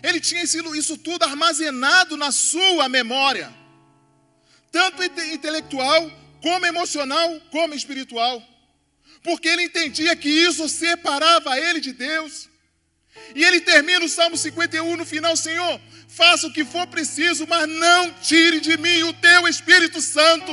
Ele 0.03 0.21
tinha 0.21 0.43
isso 0.43 0.97
tudo 0.99 1.23
armazenado 1.23 2.17
na 2.17 2.33
sua 2.33 2.89
memória 2.89 3.55
tanto 4.77 5.03
intelectual, 5.37 6.03
como 6.43 6.67
emocional, 6.67 7.29
como 7.51 7.73
espiritual. 7.75 8.43
Porque 9.23 9.49
ele 9.49 9.63
entendia 9.63 10.15
que 10.15 10.29
isso 10.29 10.69
separava 10.69 11.59
ele 11.59 11.81
de 11.81 11.93
Deus. 11.93 12.49
E 13.35 13.43
ele 13.43 13.61
termina 13.63 14.05
o 14.05 14.09
Salmo 14.09 14.37
51 14.37 14.97
no 14.99 15.07
final: 15.07 15.35
Senhor, 15.35 15.81
faça 16.09 16.47
o 16.47 16.53
que 16.53 16.63
for 16.63 16.87
preciso, 16.89 17.47
mas 17.47 17.67
não 17.67 18.13
tire 18.29 18.61
de 18.61 18.77
mim 18.77 19.03
o 19.05 19.15
teu 19.15 19.49
Espírito 19.49 20.01
Santo. 20.03 20.53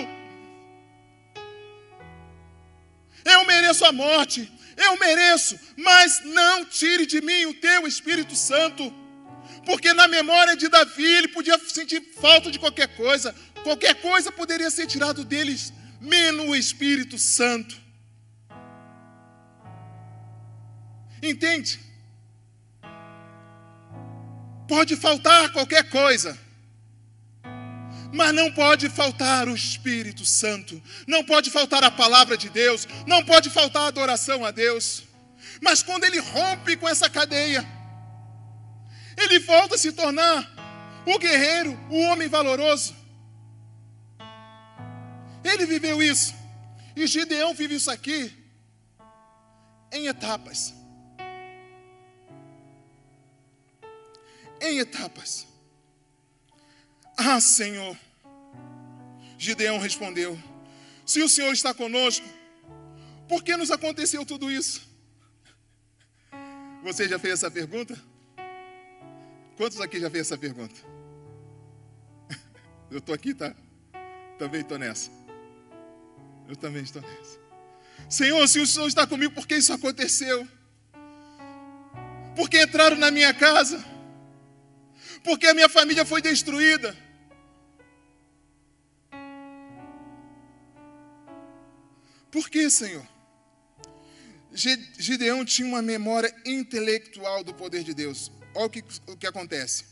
Eu 3.26 3.46
mereço 3.46 3.84
a 3.84 3.92
morte, 3.92 4.50
eu 4.78 4.98
mereço, 4.98 5.60
mas 5.76 6.22
não 6.24 6.64
tire 6.64 7.06
de 7.06 7.20
mim 7.22 7.46
o 7.48 7.54
teu 7.54 7.86
Espírito 7.86 8.36
Santo. 8.38 8.84
Porque 9.66 9.94
na 9.94 10.08
memória 10.08 10.56
de 10.56 10.68
Davi 10.70 11.06
ele 11.06 11.28
podia 11.28 11.58
sentir 11.60 12.02
falta 12.22 12.50
de 12.52 12.60
qualquer 12.60 12.90
coisa, 12.96 13.34
Qualquer 13.64 13.96
coisa 14.02 14.32
poderia 14.32 14.70
ser 14.70 14.88
tirado 14.88 15.24
deles, 15.24 15.74
menos 16.00 16.48
o 16.48 16.56
Espírito 16.56 17.18
Santo. 17.18 17.82
Entende? 21.22 21.80
Pode 24.68 24.96
faltar 24.96 25.52
qualquer 25.52 25.90
coisa, 25.90 26.38
mas 28.12 28.34
não 28.34 28.52
pode 28.52 28.90
faltar 28.90 29.48
o 29.48 29.56
Espírito 29.56 30.26
Santo, 30.26 30.82
não 31.08 31.24
pode 31.24 31.50
faltar 31.50 31.84
a 31.84 31.92
palavra 31.92 32.38
de 32.38 32.50
Deus, 32.50 32.88
não 33.08 33.24
pode 33.24 33.50
faltar 33.50 33.84
a 33.84 33.88
adoração 33.88 34.44
a 34.44 34.52
Deus. 34.52 35.04
Mas 35.62 35.82
quando 35.82 36.04
ele 36.04 36.20
rompe 36.20 36.76
com 36.76 36.88
essa 36.88 37.10
cadeia, 37.10 37.66
ele 39.18 39.40
volta 39.40 39.76
a 39.76 39.78
se 39.78 39.92
tornar 39.92 40.50
o 41.06 41.18
guerreiro, 41.18 41.80
o 41.90 42.00
homem 42.02 42.28
valoroso. 42.28 43.03
Ele 45.44 45.66
viveu 45.66 46.02
isso. 46.02 46.34
E 46.96 47.06
Gideão 47.08 47.54
vive 47.54 47.76
isso 47.76 47.92
aqui 47.92 48.32
em 49.92 50.08
etapas. 50.08 50.74
Em 54.62 54.80
etapas. 54.80 55.46
Ah, 57.18 57.40
Senhor. 57.40 57.98
Gideão 59.38 59.78
respondeu: 59.78 60.40
Se 61.06 61.22
o 61.22 61.30
Senhor 61.30 61.52
está 61.52 61.74
conosco, 61.74 62.26
por 63.28 63.44
que 63.44 63.56
nos 63.58 63.72
aconteceu 63.72 64.26
tudo 64.26 64.52
isso? 64.52 64.88
Você 66.84 67.08
já 67.08 67.20
fez 67.20 67.36
essa 67.36 67.52
pergunta? 67.52 67.98
Quantos 69.56 69.80
aqui 69.80 70.00
já 70.00 70.10
fez 70.10 70.28
essa 70.28 70.38
pergunta? 70.38 70.76
Eu 72.90 72.98
estou 72.98 73.14
aqui, 73.14 73.34
tá? 73.34 73.56
Também 74.38 74.62
estou 74.62 74.78
nessa. 74.78 75.23
Eu 76.54 76.58
também 76.58 76.84
estou 76.84 77.02
nessa. 77.02 77.40
Senhor, 78.08 78.48
se 78.48 78.60
o 78.60 78.68
Senhor 78.68 78.88
está 78.88 79.08
comigo, 79.08 79.34
por 79.34 79.48
que 79.48 79.56
isso 79.56 79.74
aconteceu? 79.74 80.48
Porque 82.36 82.62
entraram 82.62 82.96
na 82.96 83.10
minha 83.10 83.34
casa? 83.34 83.84
Porque 85.24 85.48
a 85.48 85.54
minha 85.56 85.68
família 85.68 86.06
foi 86.06 86.22
destruída? 86.22 86.96
Por 92.30 92.48
que, 92.48 92.70
Senhor? 92.70 93.08
Gideão 94.54 95.44
tinha 95.44 95.68
uma 95.68 95.82
memória 95.82 96.32
intelectual 96.46 97.44
do 97.44 97.56
poder 97.56 97.84
de 97.84 97.96
Deus. 97.96 98.32
Olha 98.54 98.68
o 98.68 98.70
que, 98.70 98.84
o 99.08 99.18
que 99.18 99.26
acontece. 99.26 99.86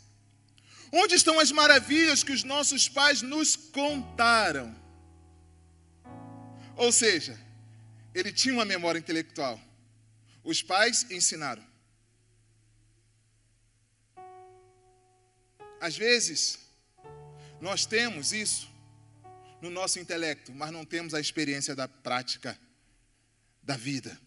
Onde 0.91 1.15
estão 1.15 1.39
as 1.39 1.51
maravilhas 1.51 2.23
que 2.23 2.31
os 2.31 2.43
nossos 2.43 2.87
pais 2.87 3.23
nos 3.23 3.55
contaram? 3.55 4.79
Ou 6.81 6.91
seja, 6.91 7.39
ele 8.11 8.33
tinha 8.33 8.55
uma 8.55 8.65
memória 8.65 8.97
intelectual. 8.97 9.61
Os 10.43 10.63
pais 10.63 11.05
ensinaram. 11.11 11.63
Às 15.79 15.95
vezes, 15.95 16.57
nós 17.59 17.85
temos 17.85 18.33
isso 18.33 18.67
no 19.61 19.69
nosso 19.69 19.99
intelecto, 19.99 20.51
mas 20.55 20.71
não 20.71 20.83
temos 20.83 21.13
a 21.13 21.19
experiência 21.19 21.75
da 21.75 21.87
prática 21.87 22.59
da 23.61 23.77
vida. 23.77 24.19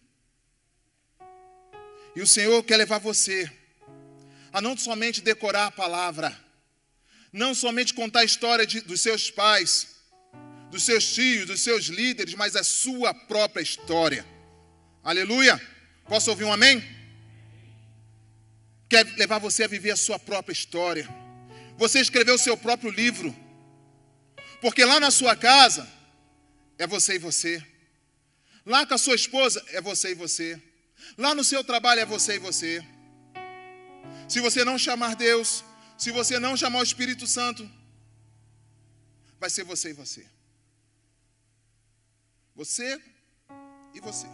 E 2.15 2.21
o 2.21 2.27
Senhor 2.27 2.63
quer 2.63 2.77
levar 2.77 2.99
você 2.99 3.51
a 4.53 4.61
não 4.61 4.77
somente 4.77 5.19
decorar 5.19 5.65
a 5.65 5.71
palavra, 5.71 6.33
não 7.33 7.53
somente 7.53 7.93
contar 7.93 8.21
a 8.21 8.23
história 8.23 8.65
de, 8.65 8.79
dos 8.79 9.01
seus 9.01 9.29
pais, 9.29 9.94
dos 10.75 10.83
seus 10.83 11.13
tios, 11.13 11.45
dos 11.45 11.61
seus 11.61 11.85
líderes, 11.85 12.33
mas 12.33 12.53
a 12.53 12.63
sua 12.63 13.13
própria 13.13 13.63
história. 13.63 14.25
Aleluia! 15.01 15.55
Posso 16.05 16.29
ouvir 16.29 16.43
um 16.43 16.51
amém? 16.51 16.83
Quer 18.89 19.05
levar 19.15 19.39
você 19.39 19.63
a 19.63 19.67
viver 19.67 19.91
a 19.91 19.95
sua 19.95 20.19
própria 20.19 20.51
história. 20.51 21.07
Você 21.77 22.01
escreveu 22.01 22.35
o 22.35 22.37
seu 22.45 22.57
próprio 22.57 22.91
livro. 22.91 23.33
Porque 24.59 24.83
lá 24.83 24.99
na 24.99 25.11
sua 25.11 25.33
casa 25.33 25.87
é 26.77 26.85
você 26.85 27.15
e 27.15 27.19
você. 27.19 27.65
Lá 28.65 28.85
com 28.85 28.95
a 28.95 28.97
sua 28.97 29.15
esposa 29.15 29.63
é 29.69 29.79
você 29.79 30.11
e 30.11 30.15
você. 30.15 30.61
Lá 31.17 31.33
no 31.33 31.43
seu 31.45 31.63
trabalho 31.63 32.01
é 32.01 32.05
você 32.05 32.35
e 32.35 32.39
você. 32.39 32.85
Se 34.27 34.41
você 34.41 34.65
não 34.65 34.77
chamar 34.77 35.15
Deus, 35.15 35.63
se 35.97 36.11
você 36.11 36.37
não 36.37 36.57
chamar 36.57 36.79
o 36.79 36.83
Espírito 36.83 37.25
Santo, 37.25 37.63
vai 39.39 39.49
ser 39.49 39.63
você 39.63 39.91
e 39.91 39.93
você. 39.93 40.34
Você 42.55 43.01
e 43.93 43.99
você. 43.99 44.27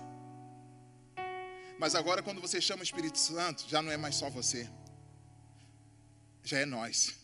Mas 1.80 1.96
agora, 1.96 2.22
quando 2.22 2.40
você 2.40 2.62
chama 2.62 2.82
o 2.82 2.84
Espírito 2.84 3.18
Santo, 3.18 3.68
já 3.68 3.82
não 3.82 3.92
é 3.92 3.98
mais 3.98 4.16
só 4.16 4.30
você, 4.30 4.70
já 6.44 6.60
é 6.60 6.66
nós. 6.66 7.16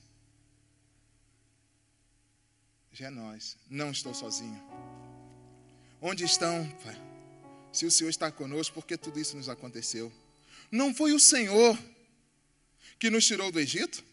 Já 2.92 3.08
é 3.08 3.10
nós. 3.12 3.56
Não 3.70 3.92
estou 3.92 4.14
sozinho. 4.16 4.60
Onde 6.02 6.24
estão, 6.24 6.68
Pai? 6.84 7.00
Se 7.72 7.86
o 7.86 7.92
Senhor 7.92 8.10
está 8.10 8.32
conosco, 8.32 8.74
por 8.74 8.88
que 8.88 8.98
tudo 8.98 9.20
isso 9.20 9.38
nos 9.38 9.48
aconteceu? 9.48 10.12
Não 10.72 10.94
foi 10.96 11.14
o 11.14 11.20
Senhor 11.20 11.78
que 12.98 13.12
nos 13.12 13.26
tirou 13.28 13.52
do 13.52 13.60
Egito? 13.60 14.04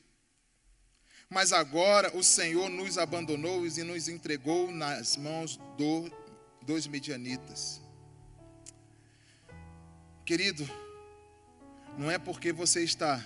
Mas 1.31 1.53
agora 1.53 2.15
o 2.15 2.23
Senhor 2.23 2.69
nos 2.69 2.99
abandonou 2.99 3.67
e 3.67 3.83
nos 3.83 4.09
entregou 4.09 4.71
nas 4.71 5.17
mãos 5.17 5.57
do, 5.79 6.11
dos 6.65 6.87
medianitas. 6.87 7.81
Querido, 10.25 10.69
não 11.99 12.11
é 12.11 12.19
porque 12.19 12.53
você 12.53 12.83
está 12.83 13.23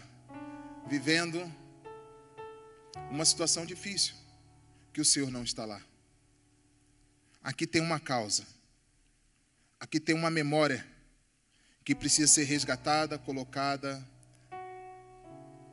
vivendo 0.87 1.41
uma 3.11 3.25
situação 3.25 3.65
difícil 3.65 4.15
que 4.93 5.01
o 5.01 5.05
Senhor 5.05 5.31
não 5.31 5.45
está 5.45 5.65
lá. 5.65 5.81
Aqui 7.43 7.67
tem 7.67 7.81
uma 7.81 8.01
causa. 8.01 8.45
Aqui 9.79 10.01
tem 10.01 10.15
uma 10.15 10.31
memória 10.31 10.85
que 11.85 11.95
precisa 11.95 12.27
ser 12.27 12.45
resgatada, 12.45 13.19
colocada 13.19 14.05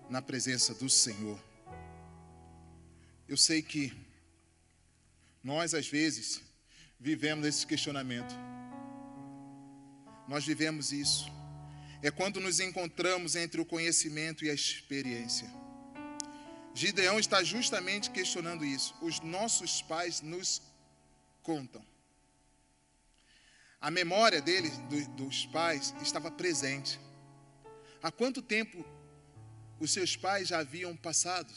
na 0.09 0.21
presença 0.21 0.73
do 0.75 0.89
Senhor. 0.89 1.43
Eu 3.27 3.35
sei 3.35 3.63
que 3.63 3.91
nós, 5.43 5.73
às 5.73 5.87
vezes, 5.87 6.44
vivemos 6.99 7.45
esse 7.45 7.65
questionamento. 7.65 8.35
Nós 10.27 10.45
vivemos 10.45 10.91
isso. 10.91 11.31
É 12.01 12.11
quando 12.11 12.39
nos 12.39 12.59
encontramos 12.59 13.35
entre 13.35 13.59
o 13.61 13.65
conhecimento 13.65 14.43
e 14.43 14.49
a 14.49 14.53
experiência. 14.53 15.47
Gideão 16.73 17.17
está 17.17 17.43
justamente 17.43 18.11
questionando 18.11 18.65
isso. 18.65 18.93
Os 19.01 19.21
nossos 19.21 19.81
pais 19.81 20.21
nos 20.21 20.61
contam. 21.41 21.83
A 23.79 23.89
memória 23.89 24.41
dele, 24.41 24.69
do, 24.89 25.07
dos 25.09 25.45
pais, 25.45 25.93
estava 26.01 26.29
presente. 26.29 26.99
Há 28.01 28.11
quanto 28.11 28.41
tempo 28.41 28.85
os 29.79 29.91
seus 29.91 30.15
pais 30.15 30.47
já 30.47 30.59
haviam 30.59 30.95
passado? 30.97 31.53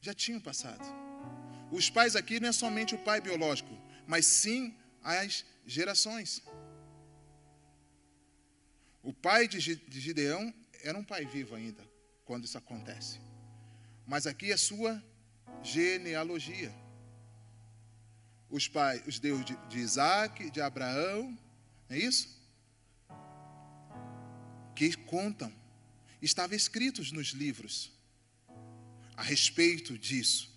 Já 0.00 0.12
tinham 0.12 0.40
passado. 0.40 0.84
Os 1.78 1.86
pais 1.96 2.14
aqui 2.20 2.38
não 2.40 2.48
é 2.48 2.52
somente 2.52 2.94
o 2.94 2.98
pai 3.08 3.20
biológico, 3.20 3.74
mas 4.06 4.24
sim 4.26 4.60
as 5.02 5.44
gerações. 5.66 6.42
O 9.02 9.12
pai 9.12 9.46
de 9.48 9.60
Gideão 10.06 10.42
era 10.82 10.96
um 10.96 11.04
pai 11.12 11.24
vivo 11.26 11.54
ainda, 11.54 11.82
quando 12.24 12.44
isso 12.44 12.56
acontece. 12.56 13.20
Mas 14.06 14.26
aqui 14.26 14.52
é 14.52 14.56
sua 14.56 15.02
genealogia 15.62 16.72
os 18.54 18.68
pais, 18.68 19.02
os 19.04 19.18
deuses 19.18 19.46
de, 19.68 19.78
Isaac, 19.78 20.48
de 20.48 20.60
Abraão, 20.60 21.36
é 21.90 21.98
isso? 21.98 22.40
Que 24.76 24.94
contam, 24.94 25.52
estavam 26.22 26.56
escritos 26.56 27.10
nos 27.10 27.30
livros 27.30 27.92
a 29.16 29.24
respeito 29.24 29.98
disso. 29.98 30.53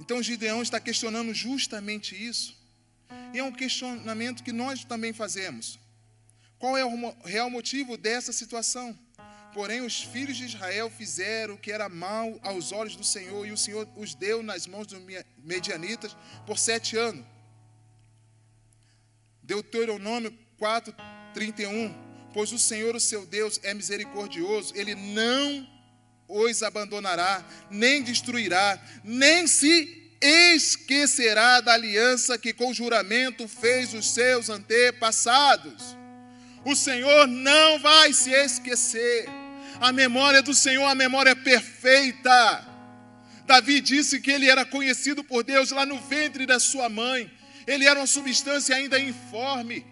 Então 0.00 0.22
Gideão 0.22 0.62
está 0.62 0.80
questionando 0.80 1.32
justamente 1.34 2.16
isso. 2.16 2.58
E 3.32 3.38
é 3.38 3.44
um 3.44 3.52
questionamento 3.52 4.42
que 4.42 4.52
nós 4.52 4.84
também 4.84 5.12
fazemos. 5.12 5.78
Qual 6.58 6.76
é 6.76 6.84
o 6.84 7.14
real 7.24 7.50
motivo 7.50 7.96
dessa 7.96 8.32
situação? 8.32 8.98
Porém, 9.52 9.80
os 9.80 10.02
filhos 10.02 10.36
de 10.36 10.44
Israel 10.44 10.90
fizeram 10.90 11.54
o 11.54 11.58
que 11.58 11.72
era 11.72 11.88
mal 11.88 12.38
aos 12.42 12.70
olhos 12.70 12.94
do 12.94 13.02
Senhor, 13.02 13.46
e 13.46 13.50
o 13.52 13.56
Senhor 13.56 13.88
os 13.96 14.14
deu 14.14 14.42
nas 14.42 14.66
mãos 14.66 14.86
dos 14.86 15.02
medianitas 15.38 16.16
por 16.46 16.58
sete 16.58 16.96
anos. 16.96 17.24
Deuteronômio 19.42 20.36
4, 20.58 20.94
31. 21.34 21.92
Pois 22.32 22.52
o 22.52 22.58
Senhor, 22.58 22.94
o 22.94 23.00
seu 23.00 23.26
Deus, 23.26 23.58
é 23.64 23.74
misericordioso, 23.74 24.72
ele 24.76 24.94
não 24.94 25.68
os 26.30 26.62
abandonará, 26.62 27.44
nem 27.70 28.02
destruirá, 28.02 28.78
nem 29.02 29.46
se 29.46 30.00
esquecerá 30.20 31.60
da 31.60 31.72
aliança 31.72 32.38
que 32.38 32.52
com 32.52 32.72
juramento 32.72 33.48
fez 33.48 33.94
os 33.94 34.10
seus 34.10 34.48
antepassados. 34.48 35.96
O 36.64 36.76
Senhor 36.76 37.26
não 37.26 37.78
vai 37.78 38.12
se 38.12 38.30
esquecer. 38.30 39.26
A 39.80 39.92
memória 39.92 40.42
do 40.42 40.52
Senhor, 40.52 40.84
a 40.84 40.94
memória 40.94 41.34
perfeita. 41.34 42.66
Davi 43.46 43.80
disse 43.80 44.20
que 44.20 44.30
ele 44.30 44.48
era 44.48 44.64
conhecido 44.64 45.24
por 45.24 45.42
Deus 45.42 45.70
lá 45.70 45.86
no 45.86 45.98
ventre 45.98 46.44
da 46.44 46.60
sua 46.60 46.88
mãe. 46.88 47.30
Ele 47.66 47.86
era 47.86 47.98
uma 47.98 48.06
substância 48.06 48.76
ainda 48.76 48.98
informe. 48.98 49.86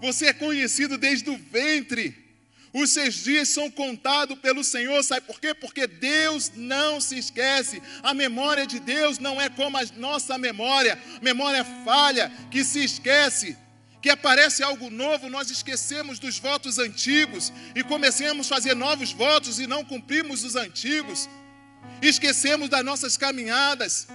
Você 0.00 0.26
é 0.26 0.32
conhecido 0.32 0.96
desde 0.96 1.28
o 1.28 1.36
ventre. 1.36 2.27
Os 2.72 2.90
seus 2.90 3.14
dias 3.14 3.48
são 3.48 3.70
contados 3.70 4.38
pelo 4.38 4.62
Senhor, 4.62 5.02
sabe 5.02 5.26
por 5.26 5.40
quê? 5.40 5.54
Porque 5.54 5.86
Deus 5.86 6.52
não 6.54 7.00
se 7.00 7.18
esquece. 7.18 7.82
A 8.02 8.12
memória 8.12 8.66
de 8.66 8.78
Deus 8.78 9.18
não 9.18 9.40
é 9.40 9.48
como 9.48 9.78
a 9.78 9.84
nossa 9.96 10.36
memória, 10.36 11.00
memória 11.22 11.64
falha, 11.84 12.30
que 12.50 12.62
se 12.62 12.84
esquece. 12.84 13.56
Que 14.02 14.10
aparece 14.10 14.62
algo 14.62 14.90
novo, 14.90 15.28
nós 15.28 15.50
esquecemos 15.50 16.18
dos 16.18 16.38
votos 16.38 16.78
antigos 16.78 17.52
e 17.74 17.82
começamos 17.82 18.46
a 18.46 18.54
fazer 18.54 18.74
novos 18.74 19.12
votos 19.12 19.58
e 19.58 19.66
não 19.66 19.84
cumprimos 19.84 20.44
os 20.44 20.54
antigos. 20.54 21.28
Esquecemos 22.00 22.68
das 22.68 22.84
nossas 22.84 23.16
caminhadas, 23.16 24.06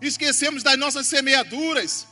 esquecemos 0.00 0.62
das 0.62 0.76
nossas 0.76 1.06
semeaduras. 1.06 2.06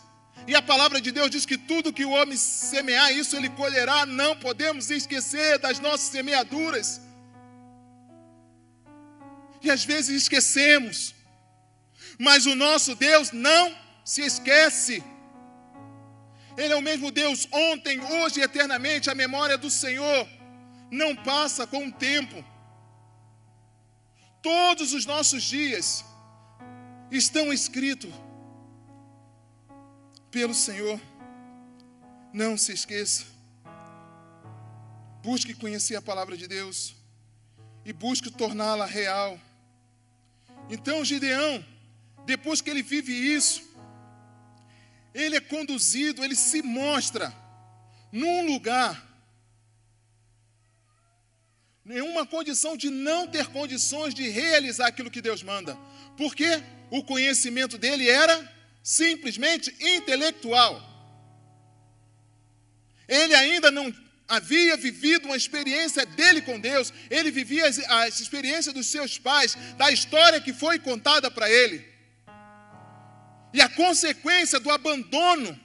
E 0.47 0.55
a 0.55 0.61
palavra 0.61 1.01
de 1.01 1.11
Deus 1.11 1.31
diz 1.31 1.47
que 1.47 1.57
tudo 1.57 1.93
que 1.93 2.05
o 2.05 2.11
homem 2.11 2.37
semear, 2.37 3.11
isso 3.13 3.35
ele 3.37 3.49
colherá. 3.49 4.05
Não 4.05 4.37
podemos 4.37 4.91
esquecer 4.91 5.59
das 5.59 5.79
nossas 5.81 6.09
semeaduras. 6.09 7.01
E 9.63 9.71
às 9.71 9.85
vezes 9.85 10.23
esquecemos. 10.23 11.15
Mas 12.19 12.45
o 12.47 12.55
nosso 12.55 12.95
Deus 12.95 13.33
não 13.33 13.75
se 14.05 14.23
esquece. 14.23 15.03
Ele 16.57 16.73
é 16.73 16.77
o 16.77 16.83
mesmo 16.83 17.11
Deus 17.11 17.49
ontem, 17.51 18.01
hoje 18.01 18.41
e 18.41 18.43
eternamente. 18.43 19.09
A 19.09 19.15
memória 19.15 19.57
do 19.57 19.71
Senhor 19.71 20.29
não 20.91 21.17
passa 21.17 21.67
com 21.67 21.87
o 21.87 21.93
tempo. 21.93 22.45
Todos 24.43 24.93
os 24.93 25.07
nossos 25.07 25.43
dias 25.43 26.05
estão 27.11 27.51
escritos 27.51 28.13
pelo 30.35 30.53
Senhor. 30.53 31.01
Não 32.33 32.59
se 32.59 32.73
esqueça. 32.73 33.25
Busque 35.23 35.55
conhecer 35.55 35.95
a 35.95 36.03
palavra 36.03 36.37
de 36.37 36.49
Deus 36.49 36.97
e 37.85 37.93
busque 37.93 38.33
torná-la 38.33 38.85
real. 38.85 39.41
Então, 40.69 41.05
Gideão, 41.05 41.65
depois 42.27 42.61
que 42.61 42.69
ele 42.69 42.83
vive 42.83 43.13
isso, 43.13 43.63
ele 45.15 45.37
é 45.37 45.41
conduzido, 45.41 46.25
ele 46.25 46.35
se 46.35 46.63
mostra 46.63 47.33
num 48.11 48.45
lugar, 48.45 48.93
em 51.87 52.01
uma 52.01 52.27
condição 52.27 52.77
de 52.77 52.91
não 52.91 53.29
ter 53.29 53.47
condições 53.47 54.13
de 54.13 54.29
realizar 54.29 54.89
aquilo 54.89 55.13
que 55.13 55.23
Deus 55.23 55.45
manda, 55.45 55.79
porque 56.17 56.61
o 56.91 57.05
conhecimento 57.05 57.79
dele 57.79 58.09
era 58.09 58.54
simplesmente 58.85 59.75
intelectual. 59.81 60.81
Ele 63.09 63.35
ainda 63.35 63.71
não 63.71 63.93
havia 64.29 64.77
vivido 64.77 65.25
uma 65.27 65.37
experiência 65.37 66.05
dele 66.05 66.43
com 66.43 66.61
Deus, 66.61 66.93
ele 67.11 67.31
vivia 67.31 67.65
a 67.89 68.09
experiência 68.09 68.73
dos 68.73 68.87
seus 68.87 69.19
pais, 69.19 69.57
da 69.79 69.91
história 69.91 70.41
que 70.41 70.53
foi 70.53 70.79
contada 70.79 71.31
para 71.31 71.51
ele. 71.51 71.85
E 73.55 73.61
a 73.61 73.69
consequência 73.69 74.61
do 74.61 74.71
abandono 74.71 75.59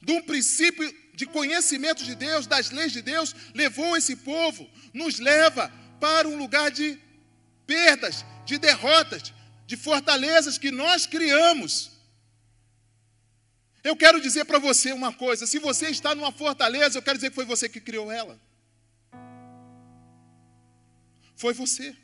de 0.00 0.12
um 0.12 0.22
princípio 0.22 0.94
de 1.14 1.26
conhecimento 1.26 2.04
de 2.04 2.14
Deus, 2.14 2.46
das 2.46 2.70
leis 2.70 2.92
de 2.92 3.02
Deus, 3.02 3.34
levou 3.52 3.96
esse 3.96 4.16
povo, 4.16 4.68
nos 4.92 5.18
leva 5.18 5.72
para 5.98 6.28
um 6.28 6.36
lugar 6.36 6.70
de 6.70 6.98
perdas, 7.66 8.24
de 8.44 8.58
derrotas, 8.58 9.32
de 9.66 9.76
fortalezas 9.76 10.58
que 10.58 10.70
nós 10.70 11.06
criamos. 11.06 11.93
Eu 13.84 13.94
quero 13.94 14.18
dizer 14.18 14.46
para 14.46 14.58
você 14.58 14.92
uma 14.92 15.12
coisa: 15.12 15.46
se 15.46 15.58
você 15.58 15.90
está 15.90 16.14
numa 16.14 16.32
fortaleza, 16.32 16.96
eu 16.96 17.02
quero 17.02 17.18
dizer 17.18 17.28
que 17.28 17.34
foi 17.34 17.44
você 17.44 17.68
que 17.68 17.80
criou 17.80 18.10
ela. 18.10 18.40
Foi 21.36 21.52
você. 21.52 21.94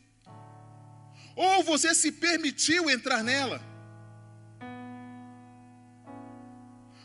Ou 1.34 1.64
você 1.64 1.94
se 1.94 2.12
permitiu 2.12 2.90
entrar 2.90 3.24
nela. 3.24 3.62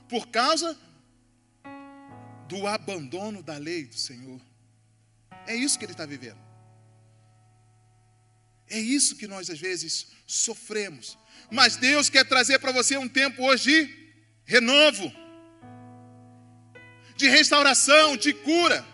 Por 0.09 0.27
causa 0.27 0.77
do 2.49 2.67
abandono 2.67 3.41
da 3.41 3.57
lei 3.57 3.85
do 3.85 3.97
Senhor. 3.97 4.41
É 5.47 5.55
isso 5.55 5.79
que 5.79 5.85
ele 5.85 5.93
está 5.93 6.05
vivendo. 6.05 6.43
É 8.67 8.79
isso 8.79 9.15
que 9.15 9.27
nós 9.27 9.49
às 9.49 9.59
vezes 9.59 10.07
sofremos. 10.27 11.17
Mas 11.49 11.77
Deus 11.77 12.09
quer 12.09 12.25
trazer 12.25 12.59
para 12.59 12.73
você 12.73 12.97
um 12.97 13.07
tempo 13.07 13.43
hoje 13.43 13.85
de 13.85 14.04
renovo, 14.45 15.11
de 17.17 17.27
restauração, 17.27 18.15
de 18.15 18.33
cura. 18.33 18.85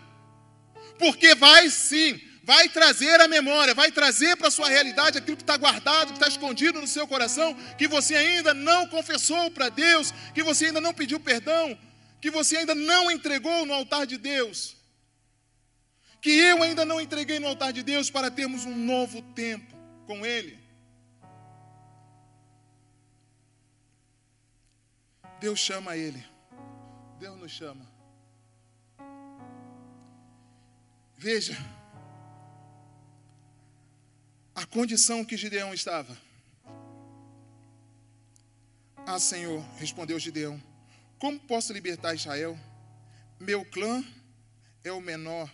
Porque 0.97 1.35
vai 1.35 1.69
sim, 1.69 2.19
vai 2.43 2.69
trazer 2.69 3.19
a 3.19 3.27
memória, 3.27 3.73
vai 3.73 3.91
trazer 3.91 4.35
para 4.37 4.47
a 4.47 4.51
sua 4.51 4.69
realidade 4.69 5.17
aquilo 5.17 5.37
que 5.37 5.43
está 5.43 5.57
guardado, 5.57 6.07
que 6.07 6.13
está 6.13 6.27
escondido 6.27 6.79
no 6.79 6.87
seu 6.87 7.07
coração, 7.07 7.55
que 7.77 7.87
você 7.87 8.15
ainda 8.15 8.53
não 8.53 8.87
confessou 8.87 9.49
para 9.51 9.69
Deus, 9.69 10.13
que 10.33 10.43
você 10.43 10.65
ainda 10.65 10.81
não 10.81 10.93
pediu 10.93 11.19
perdão, 11.19 11.77
que 12.19 12.29
você 12.29 12.57
ainda 12.57 12.75
não 12.75 13.11
entregou 13.11 13.65
no 13.65 13.73
altar 13.73 14.05
de 14.05 14.17
Deus. 14.17 14.77
Que 16.21 16.29
eu 16.29 16.61
ainda 16.61 16.85
não 16.85 17.01
entreguei 17.01 17.39
no 17.39 17.47
altar 17.47 17.73
de 17.73 17.81
Deus 17.81 18.11
para 18.11 18.29
termos 18.29 18.63
um 18.63 18.75
novo 18.75 19.23
tempo 19.33 19.75
com 20.05 20.23
Ele. 20.23 20.59
Deus 25.41 25.59
chama 25.59 25.97
ele. 25.97 26.23
Deus 27.19 27.35
nos 27.35 27.51
chama. 27.51 27.91
Veja 31.17 31.57
a 34.53 34.67
condição 34.67 35.25
que 35.25 35.35
Gideão 35.35 35.73
estava. 35.73 36.15
Ah, 39.07 39.19
Senhor, 39.19 39.63
respondeu 39.77 40.19
Gideão: 40.19 40.61
Como 41.17 41.39
posso 41.39 41.73
libertar 41.73 42.13
Israel? 42.13 42.55
Meu 43.39 43.65
clã 43.65 44.05
é 44.83 44.91
o 44.91 45.01
menor, 45.01 45.51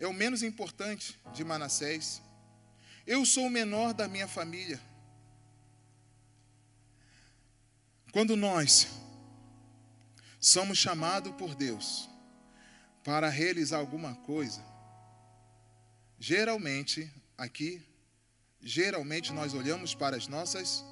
é 0.00 0.06
o 0.08 0.12
menos 0.12 0.42
importante 0.42 1.16
de 1.32 1.44
Manassés. 1.44 2.20
Eu 3.06 3.24
sou 3.24 3.46
o 3.46 3.50
menor 3.50 3.94
da 3.94 4.08
minha 4.08 4.26
família. 4.26 4.80
Quando 8.12 8.36
nós 8.36 8.88
somos 10.38 10.76
chamados 10.76 11.32
por 11.32 11.54
Deus 11.54 12.10
para 13.02 13.30
realizar 13.30 13.78
alguma 13.78 14.14
coisa, 14.16 14.62
geralmente, 16.18 17.10
aqui, 17.38 17.82
geralmente 18.60 19.32
nós 19.32 19.54
olhamos 19.54 19.94
para 19.94 20.14
as 20.14 20.28
nossas 20.28 20.84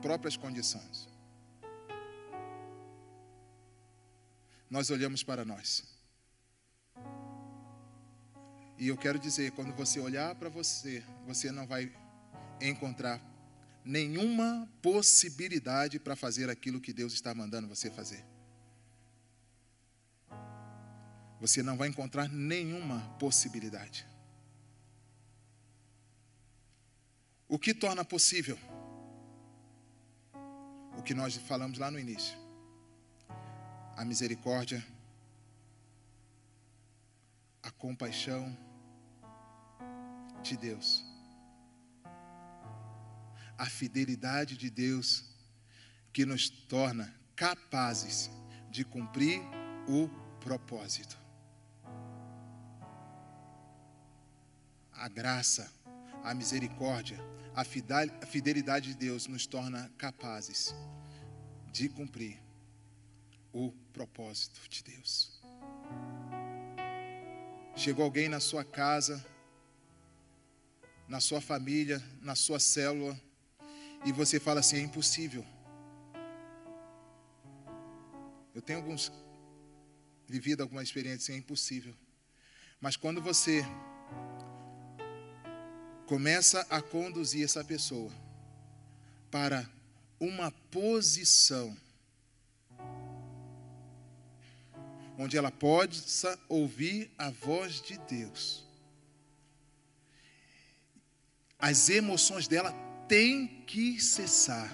próprias 0.00 0.36
condições. 0.36 1.08
Nós 4.70 4.90
olhamos 4.90 5.24
para 5.24 5.44
nós. 5.44 5.84
E 8.78 8.86
eu 8.86 8.96
quero 8.96 9.18
dizer, 9.18 9.50
quando 9.52 9.74
você 9.74 9.98
olhar 9.98 10.36
para 10.36 10.48
você, 10.48 11.04
você 11.26 11.50
não 11.50 11.66
vai 11.66 11.92
encontrar 12.60 13.20
nenhuma 13.84 14.68
possibilidade 14.80 15.98
para 15.98 16.14
fazer 16.14 16.48
aquilo 16.48 16.80
que 16.80 16.92
Deus 16.92 17.12
está 17.12 17.34
mandando 17.34 17.68
você 17.68 17.90
fazer. 17.90 18.24
Você 21.40 21.62
não 21.62 21.76
vai 21.76 21.88
encontrar 21.88 22.28
nenhuma 22.28 23.00
possibilidade. 23.18 24.06
O 27.48 27.58
que 27.58 27.74
torna 27.74 28.04
possível? 28.04 28.58
O 30.96 31.02
que 31.02 31.14
nós 31.14 31.36
falamos 31.36 31.78
lá 31.78 31.90
no 31.90 31.98
início. 31.98 32.38
A 33.96 34.04
misericórdia, 34.04 34.86
a 37.62 37.70
compaixão 37.70 38.56
de 40.42 40.56
Deus 40.56 41.11
a 43.62 43.66
fidelidade 43.66 44.56
de 44.56 44.68
Deus 44.68 45.24
que 46.12 46.26
nos 46.26 46.50
torna 46.50 47.14
capazes 47.36 48.28
de 48.68 48.84
cumprir 48.84 49.40
o 49.86 50.08
propósito. 50.40 51.16
A 54.92 55.08
graça, 55.08 55.72
a 56.24 56.34
misericórdia, 56.34 57.16
a 57.54 57.62
fidelidade 58.26 58.88
de 58.88 58.94
Deus 58.96 59.28
nos 59.28 59.46
torna 59.46 59.88
capazes 59.96 60.74
de 61.70 61.88
cumprir 61.88 62.42
o 63.52 63.70
propósito 63.92 64.60
de 64.68 64.82
Deus. 64.82 65.40
Chegou 67.76 68.04
alguém 68.04 68.28
na 68.28 68.40
sua 68.40 68.64
casa, 68.64 69.24
na 71.06 71.20
sua 71.20 71.40
família, 71.40 72.02
na 72.20 72.34
sua 72.34 72.58
célula, 72.58 73.16
e 74.04 74.12
você 74.12 74.40
fala 74.40 74.60
assim: 74.60 74.76
é 74.76 74.80
impossível. 74.80 75.44
Eu 78.54 78.60
tenho 78.60 78.78
alguns 78.78 79.10
vivido 80.28 80.62
alguma 80.62 80.82
experiência, 80.82 81.32
é 81.32 81.36
impossível. 81.36 81.94
Mas 82.80 82.96
quando 82.96 83.20
você 83.20 83.64
começa 86.06 86.66
a 86.68 86.80
conduzir 86.80 87.44
essa 87.44 87.64
pessoa 87.64 88.10
para 89.30 89.68
uma 90.20 90.50
posição 90.70 91.76
onde 95.18 95.36
ela 95.36 95.50
possa 95.50 96.38
ouvir 96.48 97.10
a 97.16 97.30
voz 97.30 97.80
de 97.80 97.98
Deus. 97.98 98.66
As 101.58 101.88
emoções 101.88 102.48
dela 102.48 102.74
têm 103.08 103.46
que 103.66 104.00
cessar. 104.00 104.72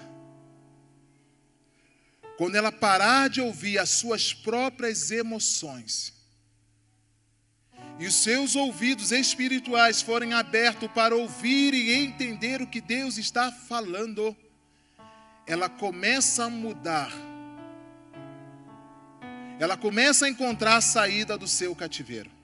Quando 2.37 2.55
ela 2.55 2.71
parar 2.71 3.29
de 3.29 3.41
ouvir 3.41 3.77
as 3.77 3.89
suas 3.89 4.33
próprias 4.33 5.11
emoções, 5.11 6.13
e 7.99 8.07
os 8.07 8.15
seus 8.15 8.55
ouvidos 8.55 9.11
espirituais 9.11 10.01
forem 10.01 10.33
abertos 10.33 10.89
para 10.91 11.13
ouvir 11.13 11.73
e 11.73 11.91
entender 11.91 12.61
o 12.61 12.67
que 12.67 12.79
Deus 12.79 13.17
está 13.17 13.51
falando, 13.51 14.35
ela 15.45 15.67
começa 15.67 16.45
a 16.45 16.49
mudar. 16.49 17.11
Ela 19.59 19.75
começa 19.75 20.25
a 20.25 20.29
encontrar 20.29 20.77
a 20.77 20.81
saída 20.81 21.37
do 21.37 21.45
seu 21.47 21.75
cativeiro. 21.75 22.38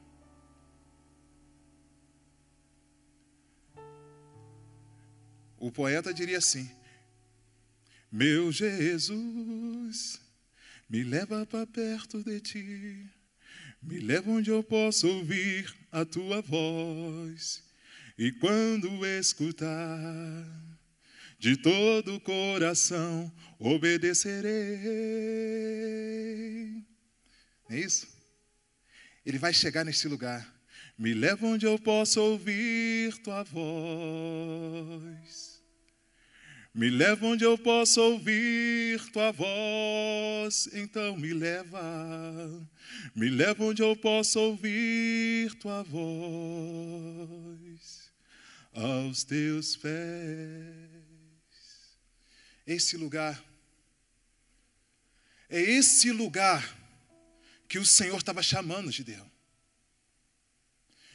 O 5.65 5.71
poeta 5.71 6.13
diria 6.13 6.38
assim: 6.38 6.69
Meu 8.12 8.51
Jesus, 8.51 10.21
me 10.88 11.04
leva 11.04 11.43
para 11.43 11.65
perto 11.65 12.23
de 12.23 12.39
ti, 12.39 13.10
me 13.82 13.99
leva 13.99 14.30
onde 14.30 14.51
eu 14.51 14.63
possa 14.63 15.08
ouvir 15.08 15.75
a 15.91 16.06
tua 16.06 16.39
voz, 16.39 17.63
e 18.15 18.32
quando 18.34 19.04
escutar, 19.08 20.45
de 21.39 21.58
todo 21.58 22.13
o 22.13 22.21
coração 22.21 23.34
obedecerei. 23.58 24.54
É 27.71 27.80
isso? 27.80 28.08
Ele 29.25 29.39
vai 29.39 29.51
chegar 29.51 29.84
nesse 29.84 30.08
lugar. 30.08 30.47
Me 30.95 31.15
leva 31.15 31.47
onde 31.47 31.65
eu 31.65 31.80
possa 31.80 32.21
ouvir 32.21 33.17
tua 33.23 33.41
voz. 33.41 35.55
Me 36.76 36.90
leva 36.90 37.26
onde 37.26 37.46
eu 37.46 37.58
possa 37.58 38.02
ouvir 38.02 39.00
tua 39.14 39.32
voz. 39.32 40.68
Então 40.74 41.16
me 41.16 41.34
leva. 41.34 41.82
Me 43.16 43.30
leva 43.30 43.64
onde 43.64 43.82
eu 43.82 43.96
possa 43.96 44.38
ouvir 44.42 45.54
tua 45.56 45.84
voz. 45.84 46.12
Aos 48.74 49.24
teus 49.24 49.78
pés 49.78 50.76
esse 52.68 52.98
lugar. 52.98 53.42
É 55.50 55.62
esse 55.62 56.12
lugar 56.12 56.78
que 57.70 57.80
o 57.80 57.86
Senhor 57.86 58.18
estava 58.18 58.44
chamando 58.44 58.92
Gideão. 58.92 59.32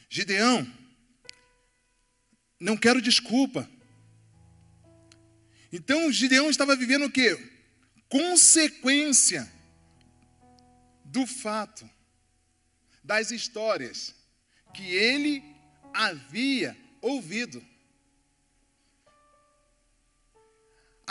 Gideão, 0.09 0.67
não 2.59 2.75
quero 2.75 2.99
desculpa. 2.99 3.69
Então 5.71 6.11
Gideão 6.11 6.49
estava 6.49 6.75
vivendo 6.75 7.05
o 7.05 7.11
quê? 7.11 7.37
Consequência 8.09 9.51
do 11.05 11.25
fato, 11.25 11.89
das 13.03 13.31
histórias 13.31 14.13
que 14.73 14.83
ele 14.83 15.43
havia 15.93 16.77
ouvido. 17.01 17.65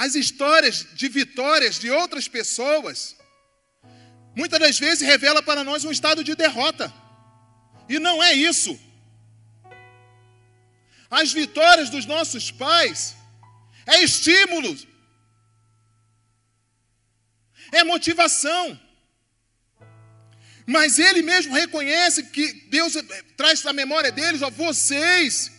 as 0.01 0.14
histórias 0.14 0.87
de 0.94 1.09
vitórias 1.09 1.79
de 1.79 1.90
outras 1.90 2.27
pessoas, 2.27 3.14
muitas 4.35 4.59
das 4.59 4.79
vezes 4.79 5.07
revela 5.07 5.42
para 5.42 5.62
nós 5.62 5.85
um 5.85 5.90
estado 5.90 6.25
de 6.25 6.35
derrota. 6.35 6.90
E 7.87 7.99
não 7.99 8.23
é 8.23 8.33
isso. 8.33 8.81
As 11.11 11.35
vitórias 11.35 11.90
dos 11.90 12.07
nossos 12.07 12.51
pais 12.51 13.14
é 13.94 14.03
estímulo, 14.03 14.76
é 17.72 17.85
motivação. 17.85 18.79
Mas 20.66 20.98
ele 20.98 21.22
mesmo 21.22 21.53
reconhece 21.53 22.24
que 22.24 22.53
Deus 22.68 22.94
traz 23.37 23.61
para 23.61 23.72
a 23.72 23.81
memória 23.83 24.12
deles, 24.12 24.42
ó, 24.42 24.50
vocês 24.50 25.50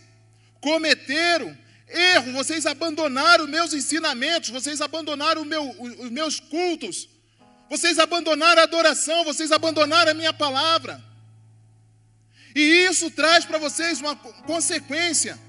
cometeram 0.61 1.57
erro, 1.87 2.31
vocês 2.31 2.65
abandonaram 2.65 3.47
meus 3.47 3.73
ensinamentos, 3.73 4.49
vocês 4.49 4.79
abandonaram 4.79 5.43
meu, 5.43 5.69
os 6.03 6.09
meus 6.09 6.39
cultos, 6.39 7.09
vocês 7.69 7.99
abandonaram 7.99 8.61
a 8.61 8.63
adoração, 8.63 9.23
vocês 9.25 9.51
abandonaram 9.51 10.11
a 10.11 10.15
minha 10.15 10.33
palavra. 10.33 11.03
E 12.55 12.61
isso 12.89 13.09
traz 13.11 13.45
para 13.45 13.57
vocês 13.57 13.99
uma 13.99 14.15
consequência. 14.15 15.39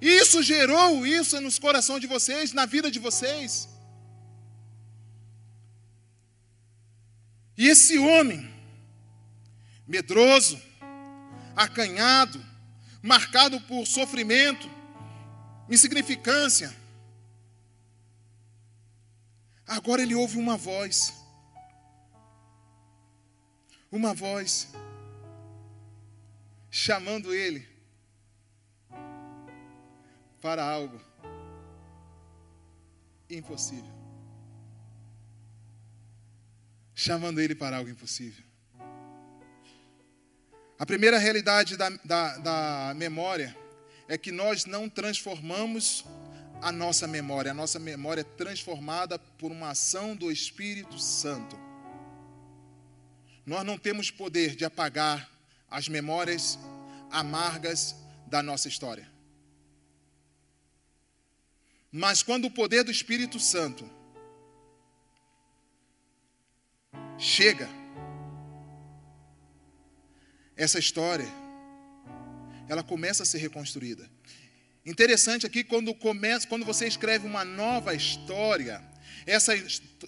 Isso 0.00 0.42
gerou 0.42 1.06
isso 1.06 1.38
nos 1.40 1.58
corações 1.58 2.00
de 2.00 2.06
vocês, 2.06 2.52
na 2.52 2.64
vida 2.64 2.90
de 2.90 2.98
vocês. 2.98 3.68
E 7.56 7.68
esse 7.68 7.98
homem, 7.98 8.50
medroso, 9.86 10.60
acanhado, 11.54 12.42
marcado 13.02 13.60
por 13.62 13.86
sofrimento, 13.86 14.70
insignificância. 15.68 16.74
Agora 19.66 20.00
ele 20.00 20.14
ouve 20.14 20.38
uma 20.38 20.56
voz. 20.56 21.12
Uma 23.92 24.14
voz 24.14 24.68
chamando 26.70 27.34
ele 27.34 27.69
para 30.40 30.64
algo 30.64 31.00
impossível. 33.28 33.92
Chamando 36.94 37.40
ele 37.40 37.54
para 37.54 37.76
algo 37.76 37.90
impossível. 37.90 38.44
A 40.78 40.86
primeira 40.86 41.18
realidade 41.18 41.76
da, 41.76 41.90
da, 42.04 42.38
da 42.38 42.94
memória 42.96 43.54
é 44.08 44.16
que 44.16 44.32
nós 44.32 44.64
não 44.64 44.88
transformamos 44.88 46.04
a 46.62 46.72
nossa 46.72 47.06
memória. 47.06 47.50
A 47.50 47.54
nossa 47.54 47.78
memória 47.78 48.22
é 48.22 48.24
transformada 48.24 49.18
por 49.18 49.50
uma 49.50 49.70
ação 49.70 50.16
do 50.16 50.32
Espírito 50.32 50.98
Santo. 50.98 51.58
Nós 53.44 53.64
não 53.64 53.76
temos 53.76 54.10
poder 54.10 54.54
de 54.54 54.64
apagar 54.64 55.28
as 55.70 55.88
memórias 55.88 56.58
amargas 57.10 57.94
da 58.26 58.42
nossa 58.42 58.68
história. 58.68 59.09
Mas 61.92 62.22
quando 62.22 62.44
o 62.46 62.50
poder 62.50 62.84
do 62.84 62.90
Espírito 62.90 63.40
Santo 63.40 63.88
chega, 67.18 67.68
essa 70.56 70.78
história 70.78 71.26
ela 72.68 72.84
começa 72.84 73.24
a 73.24 73.26
ser 73.26 73.38
reconstruída. 73.38 74.08
Interessante 74.86 75.44
aqui 75.44 75.64
quando 75.64 75.92
começa, 75.92 76.46
quando 76.46 76.64
você 76.64 76.86
escreve 76.86 77.26
uma 77.26 77.44
nova 77.44 77.94
história, 77.94 78.80
essa, 79.26 79.52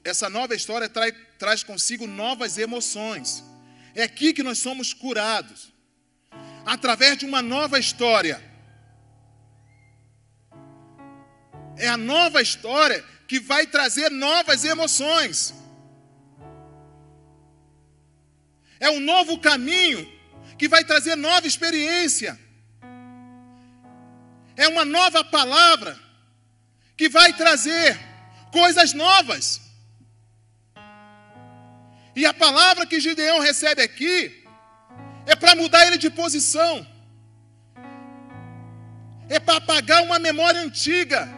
essa 0.05 0.31
nova 0.31 0.55
história 0.55 0.89
trai, 0.89 1.13
traz 1.39 1.65
consigo 1.65 2.07
novas 2.07 2.59
emoções. 2.59 3.43
É 3.95 4.05
aqui 4.05 4.33
que 4.33 4.43
nós 4.43 4.59
somos 4.59 4.93
curados. 4.93 5.73
Através 6.65 7.19
de 7.19 7.27
uma 7.27 7.43
nova 7.43 7.79
história. 7.79 8.52
É 11.87 11.89
a 11.89 11.97
nova 11.97 12.41
história 12.49 13.01
que 13.31 13.39
vai 13.51 13.65
trazer 13.67 14.09
novas 14.11 14.65
emoções. 14.65 15.37
É 18.79 18.89
um 18.97 19.01
novo 19.13 19.35
caminho 19.49 20.01
que 20.59 20.69
vai 20.75 20.83
trazer 20.85 21.15
nova 21.17 21.47
experiência 21.53 22.33
é 24.57 24.69
uma 24.69 24.85
nova 24.85 25.25
palavra 25.25 25.99
que 26.97 27.09
vai 27.09 27.33
trazer 27.33 27.99
coisas 28.51 28.93
novas. 28.93 29.61
E 32.15 32.27
a 32.27 32.35
palavra 32.35 32.87
que 32.87 33.01
Gideão 33.01 33.41
recebe 33.41 33.83
aqui 33.83 34.45
é 35.27 35.35
para 35.35 35.55
mudar 35.55 35.87
ele 35.87 35.97
de 35.97 36.11
posição, 36.11 36.87
é 39.29 39.41
para 39.41 39.57
apagar 39.57 40.03
uma 40.03 40.19
memória 40.19 40.61
antiga, 40.61 41.29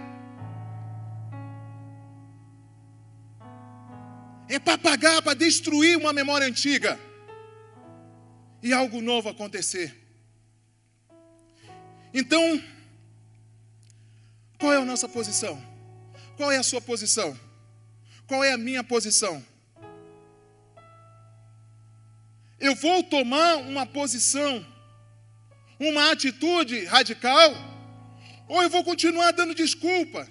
É 4.49 4.59
para 4.59 4.75
apagar, 4.75 5.23
para 5.23 5.35
destruir 5.35 5.97
uma 5.97 6.13
memória 6.13 6.47
antiga. 6.47 6.99
E 8.63 8.73
algo 8.73 9.01
novo 9.01 9.29
acontecer. 9.29 9.95
Então, 12.13 12.63
qual 14.59 14.73
é 14.73 14.77
a 14.77 14.85
nossa 14.85 15.09
posição? 15.09 15.61
Qual 16.37 16.51
é 16.51 16.57
a 16.57 16.63
sua 16.63 16.81
posição? 16.81 17.39
Qual 18.27 18.43
é 18.43 18.53
a 18.53 18.59
minha 18.59 18.83
posição? 18.83 19.45
Eu 22.59 22.75
vou 22.75 23.03
tomar 23.03 23.57
uma 23.57 23.85
posição, 23.85 24.65
uma 25.79 26.11
atitude 26.13 26.85
radical, 26.85 27.53
ou 28.49 28.63
eu 28.63 28.71
vou 28.71 28.85
continuar 28.85 29.33
dando 29.33 29.55
desculpas? 29.55 30.29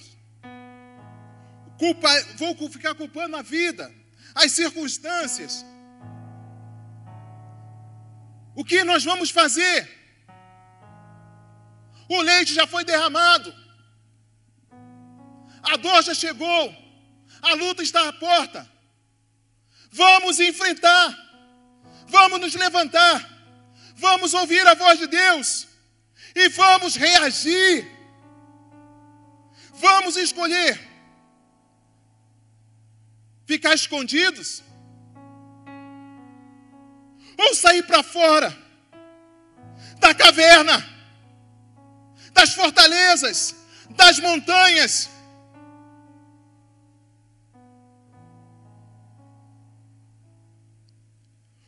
Culpa, 1.78 2.10
vou 2.38 2.70
ficar 2.70 2.96
culpando 2.96 3.36
a 3.36 3.42
vida, 3.42 3.94
as 4.36 4.52
circunstâncias. 4.52 5.66
O 8.56 8.64
que 8.64 8.84
nós 8.84 9.04
vamos 9.04 9.30
fazer? 9.30 9.90
O 12.08 12.22
leite 12.22 12.54
já 12.54 12.68
foi 12.68 12.84
derramado. 12.84 13.54
A 15.64 15.78
dor 15.78 16.04
já 16.04 16.14
chegou. 16.14 16.76
A 17.42 17.54
luta 17.56 17.82
está 17.84 18.08
à 18.08 18.14
porta. 18.14 18.70
Vamos 19.92 20.40
enfrentar. 20.40 21.18
Vamos 22.08 22.40
nos 22.40 22.54
levantar. 22.54 23.30
Vamos 23.96 24.34
ouvir 24.34 24.66
a 24.68 24.74
voz 24.74 25.00
de 25.00 25.08
Deus. 25.08 25.68
E 26.36 26.50
vamos 26.50 26.96
reagir. 26.96 27.88
Vamos 29.74 30.16
escolher. 30.16 30.93
Ficar 33.46 33.74
escondidos. 33.74 34.64
Ou 37.38 37.56
sair 37.56 37.84
para 37.84 38.04
fora 38.04 38.56
da 40.00 40.14
caverna, 40.14 40.86
das 42.34 42.54
fortalezas, 42.54 43.56
das 43.90 44.20
montanhas 44.20 45.10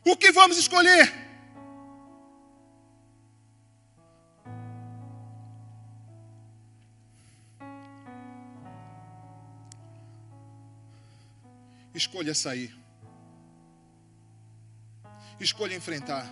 O 0.06 0.16
que 0.16 0.30
vamos 0.30 0.56
escolher? 0.56 1.25
Escolha 12.00 12.34
sair. 12.34 12.72
Escolha 15.40 15.74
enfrentar. 15.74 16.26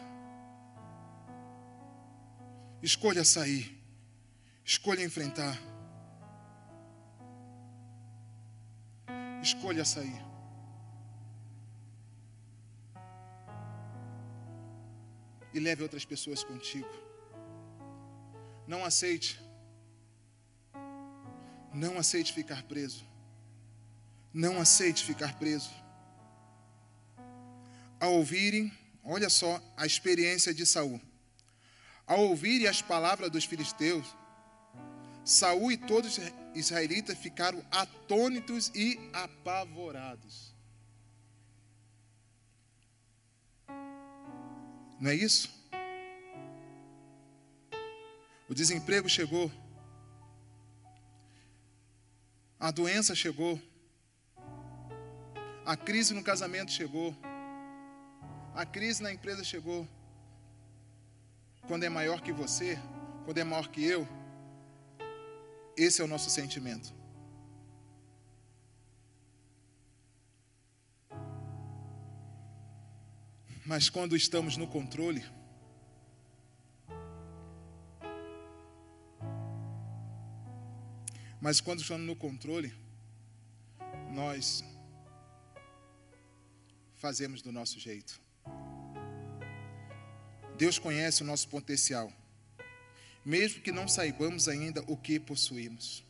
Escolha 2.83 3.25
sair. 3.25 3.65
Escolha 4.65 5.03
enfrentar. 5.03 5.57
Escolha 9.43 9.85
sair. 9.85 10.35
e 15.55 15.61
leve 15.61 15.85
outras 15.85 16.05
pessoas 16.05 16.43
contigo. 16.43 16.89
Não 18.67 18.85
aceite. 18.85 19.41
Não 21.73 21.97
aceite 21.97 22.33
ficar 22.33 22.65
preso. 22.65 23.07
Não 24.35 24.61
aceite 24.61 25.05
ficar 25.05 25.39
preso. 25.39 25.71
Ao 28.01 28.15
ouvirem, 28.15 28.73
olha 29.05 29.31
só 29.31 29.63
a 29.77 29.87
experiência 29.87 30.53
de 30.53 30.67
Saul. 30.67 31.01
Ao 32.05 32.21
ouvirem 32.21 32.67
as 32.67 32.83
palavras 32.83 33.31
dos 33.31 33.45
filisteus, 33.45 34.05
Saul 35.25 35.71
e 35.71 35.77
todos 35.77 36.19
os 36.19 36.33
israelitas 36.55 37.17
ficaram 37.17 37.65
atônitos 37.71 38.73
e 38.75 38.99
apavorados. 39.13 40.53
Não 45.01 45.11
é 45.11 45.15
isso? 45.15 45.49
O 48.49 48.55
desemprego 48.55 49.09
chegou. 49.09 49.51
A 52.59 52.71
doença 52.71 53.15
chegou. 53.15 53.61
A 55.67 55.77
crise 55.77 56.13
no 56.13 56.23
casamento 56.23 56.71
chegou. 56.71 57.17
A 58.55 58.67
crise 58.67 59.03
na 59.03 59.11
empresa 59.11 59.43
chegou. 59.43 59.89
Quando 61.67 61.85
é 61.85 61.89
maior 61.89 62.21
que 62.21 62.33
você, 62.33 62.79
quando 63.25 63.39
é 63.39 63.45
maior 63.45 63.69
que 63.69 63.83
eu, 63.83 64.07
esse 65.75 66.03
é 66.03 66.05
o 66.05 66.07
nosso 66.07 66.29
sentimento. 66.29 66.95
Mas 73.65 73.89
quando 73.89 74.15
estamos 74.15 74.59
no 74.59 74.67
controle, 74.67 75.25
mas 81.41 81.63
quando 81.63 81.81
estamos 81.81 82.07
no 82.07 82.15
controle, 82.15 82.75
nós 84.13 84.63
fazemos 87.05 87.43
do 87.43 87.53
nosso 87.53 87.79
jeito. 87.79 88.19
Deus 90.57 90.79
conhece 90.79 91.23
o 91.23 91.27
nosso 91.27 91.47
potencial, 91.51 92.11
mesmo 93.23 93.61
que 93.61 93.71
não 93.71 93.87
saibamos 93.87 94.49
ainda 94.49 94.83
o 94.87 94.97
que 94.97 95.21
possuímos. 95.21 96.03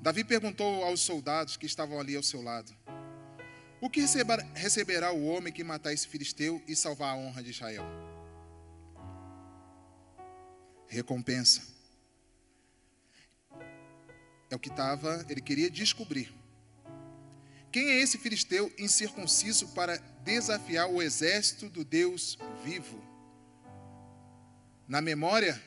Davi 0.00 0.24
perguntou 0.24 0.84
aos 0.84 1.02
soldados 1.02 1.58
que 1.58 1.66
estavam 1.66 2.00
ali 2.00 2.16
ao 2.16 2.22
seu 2.22 2.40
lado: 2.40 2.74
o 3.78 3.90
que 3.90 4.00
receberá 4.54 5.12
o 5.12 5.26
homem 5.26 5.52
que 5.52 5.62
matar 5.62 5.92
esse 5.92 6.08
filisteu 6.08 6.62
e 6.66 6.74
salvar 6.74 7.12
a 7.12 7.16
honra 7.18 7.42
de 7.42 7.50
Israel? 7.50 7.84
Recompensa. 10.86 11.60
É 14.48 14.56
o 14.56 14.58
que 14.58 14.70
estava, 14.70 15.26
ele 15.28 15.42
queria 15.42 15.68
descobrir. 15.68 16.37
Quem 17.70 17.90
é 17.90 18.00
esse 18.00 18.16
filisteu 18.16 18.72
incircunciso 18.78 19.68
para 19.68 19.96
desafiar 20.24 20.88
o 20.88 21.02
exército 21.02 21.68
do 21.68 21.84
Deus 21.84 22.38
vivo? 22.64 23.02
Na 24.86 25.02
memória 25.02 25.60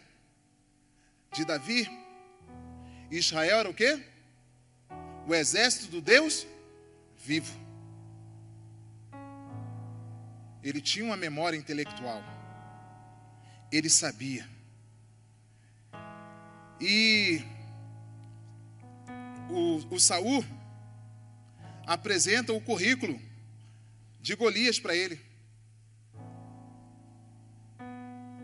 de 1.32 1.46
Davi, 1.46 1.88
Israel 3.12 3.60
era 3.60 3.70
o 3.70 3.74
quê? 3.74 4.04
O 5.28 5.36
exército 5.36 5.92
do 5.92 6.02
Deus 6.02 6.48
vivo. 7.18 7.56
Ele 10.64 10.82
tinha 10.82 11.06
uma 11.06 11.18
memória 11.18 11.58
intelectual. 11.58 12.24
Ele 13.72 13.90
sabia. 13.90 14.48
E 16.80 17.44
o, 19.50 19.96
o 19.96 20.00
Saul 20.00 20.44
apresenta 21.94 22.54
o 22.54 22.62
currículo 22.62 23.20
de 24.22 24.34
Golias 24.36 24.80
para 24.80 24.96
ele. 24.96 25.20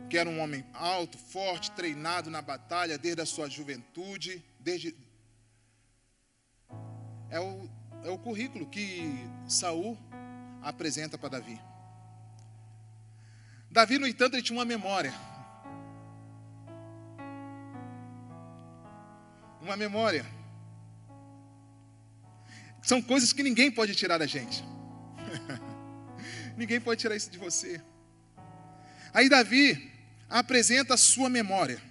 Que 0.10 0.18
era 0.18 0.30
um 0.30 0.40
homem 0.40 0.66
alto, 0.74 1.18
forte, 1.18 1.72
treinado 1.72 2.30
na 2.30 2.42
batalha 2.42 2.98
desde 2.98 3.22
a 3.22 3.26
sua 3.26 3.50
juventude, 3.50 4.44
desde 4.60 4.94
é 7.30 7.40
o, 7.40 7.70
é 8.04 8.10
o 8.10 8.18
currículo 8.18 8.68
que 8.68 9.02
Saul 9.48 9.98
apresenta 10.62 11.18
para 11.18 11.30
Davi. 11.30 11.60
Davi, 13.72 13.98
no 13.98 14.08
entanto, 14.08 14.36
ele 14.36 14.44
tinha 14.44 14.58
uma 14.58 14.66
memória. 14.66 15.14
Uma 19.62 19.78
memória. 19.78 20.37
São 22.88 23.02
coisas 23.02 23.34
que 23.34 23.44
ninguém 23.44 23.70
pode 23.70 23.94
tirar 23.94 24.18
da 24.18 24.26
gente. 24.26 24.64
ninguém 26.56 26.80
pode 26.80 27.02
tirar 27.02 27.18
isso 27.18 27.30
de 27.30 27.38
você. 27.38 27.82
Aí 29.14 29.28
Davi 29.28 29.92
apresenta 30.30 30.94
a 30.94 30.98
sua 30.98 31.30
memória 31.30 31.82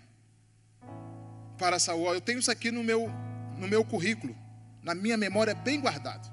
para 1.58 1.78
Saul. 1.78 2.14
Eu 2.14 2.20
tenho 2.22 2.38
isso 2.38 2.50
aqui 2.50 2.70
no 2.70 2.82
meu, 2.82 3.12
no 3.58 3.68
meu 3.68 3.84
currículo, 3.84 4.34
na 4.82 4.94
minha 4.94 5.18
memória 5.18 5.54
bem 5.54 5.78
guardado. 5.78 6.32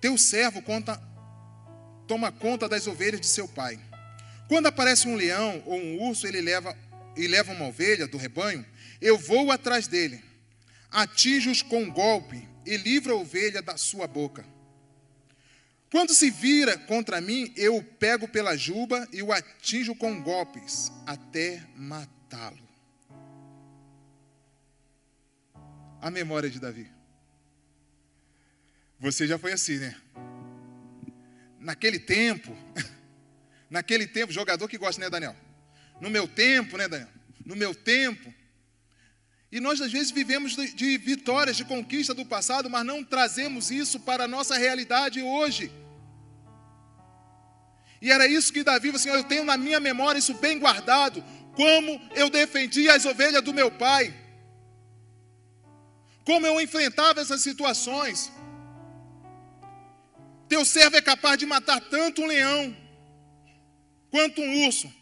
Teu 0.00 0.16
servo 0.16 0.62
conta 0.62 1.02
toma 2.06 2.30
conta 2.30 2.68
das 2.68 2.86
ovelhas 2.86 3.20
de 3.20 3.26
seu 3.26 3.48
pai. 3.48 3.80
Quando 4.46 4.68
aparece 4.68 5.08
um 5.08 5.16
leão 5.16 5.60
ou 5.66 5.76
um 5.76 6.02
urso, 6.02 6.24
ele 6.24 6.40
leva 6.40 6.78
e 7.16 7.26
leva 7.26 7.52
uma 7.52 7.66
ovelha 7.66 8.06
do 8.06 8.16
rebanho, 8.16 8.64
eu 9.00 9.18
vou 9.18 9.50
atrás 9.50 9.88
dele. 9.88 10.22
Atinge-os 10.96 11.60
com 11.60 11.82
um 11.82 11.90
golpe 11.90 12.48
e 12.64 12.74
livra 12.78 13.12
a 13.12 13.16
ovelha 13.16 13.60
da 13.60 13.76
sua 13.76 14.06
boca. 14.06 14.46
Quando 15.90 16.14
se 16.14 16.30
vira 16.30 16.78
contra 16.78 17.20
mim, 17.20 17.52
eu 17.54 17.76
o 17.76 17.82
pego 17.82 18.26
pela 18.26 18.56
juba 18.56 19.06
e 19.12 19.22
o 19.22 19.30
atinjo 19.30 19.94
com 19.94 20.22
golpes, 20.22 20.90
até 21.04 21.62
matá-lo. 21.76 22.66
A 26.00 26.10
memória 26.10 26.48
de 26.48 26.58
Davi. 26.58 26.90
Você 28.98 29.26
já 29.26 29.38
foi 29.38 29.52
assim, 29.52 29.76
né? 29.76 29.94
Naquele 31.60 31.98
tempo, 31.98 32.56
naquele 33.68 34.06
tempo, 34.06 34.32
jogador 34.32 34.66
que 34.66 34.78
gosta, 34.78 34.98
né, 34.98 35.10
Daniel? 35.10 35.36
No 36.00 36.08
meu 36.08 36.26
tempo, 36.26 36.78
né, 36.78 36.88
Daniel? 36.88 37.10
No 37.44 37.54
meu 37.54 37.74
tempo. 37.74 38.32
E 39.50 39.60
nós, 39.60 39.80
às 39.80 39.92
vezes, 39.92 40.10
vivemos 40.10 40.56
de, 40.56 40.98
vitórias, 40.98 41.56
de 41.56 41.64
conquista 41.64 42.12
do 42.12 42.24
passado, 42.24 42.68
mas 42.68 42.84
não 42.84 43.04
trazemos 43.04 43.70
isso 43.70 44.00
para 44.00 44.24
a 44.24 44.28
nossa 44.28 44.56
realidade 44.56 45.22
hoje. 45.22 45.70
E 48.00 48.10
era 48.10 48.26
isso 48.26 48.52
que 48.52 48.62
Davi 48.62 48.90
assim: 48.90 49.08
eu 49.08 49.24
tenho 49.24 49.44
na 49.44 49.56
minha 49.56 49.80
memória 49.80 50.18
isso 50.18 50.34
bem 50.34 50.58
guardado, 50.58 51.24
como 51.54 52.00
eu 52.14 52.28
defendia 52.28 52.94
as 52.94 53.04
ovelhas 53.04 53.42
do 53.42 53.54
meu 53.54 53.70
pai, 53.70 54.14
como 56.24 56.46
eu 56.46 56.60
enfrentava 56.60 57.20
essas 57.20 57.40
situações. 57.40 58.32
Teu 60.48 60.64
servo 60.64 60.96
é 60.96 61.02
capaz 61.02 61.38
de 61.38 61.46
matar 61.46 61.80
tanto 61.80 62.22
um 62.22 62.26
leão 62.26 62.76
quanto 64.10 64.40
um 64.40 64.66
urso. 64.66 64.92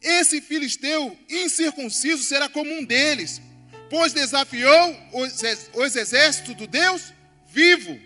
Esse 0.00 0.40
filisteu 0.40 1.16
incircunciso 1.28 2.22
será 2.24 2.48
como 2.48 2.70
um 2.72 2.84
deles, 2.84 3.40
pois 3.92 4.14
desafiou 4.14 4.84
os 5.74 5.94
exércitos 5.94 6.54
do 6.54 6.66
Deus 6.66 7.12
vivo. 7.46 8.00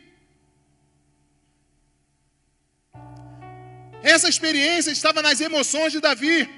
Essa 4.03 4.29
experiência 4.29 4.91
estava 4.91 5.23
nas 5.23 5.41
emoções 5.41 5.93
de 5.93 6.01
Davi, 6.01 6.51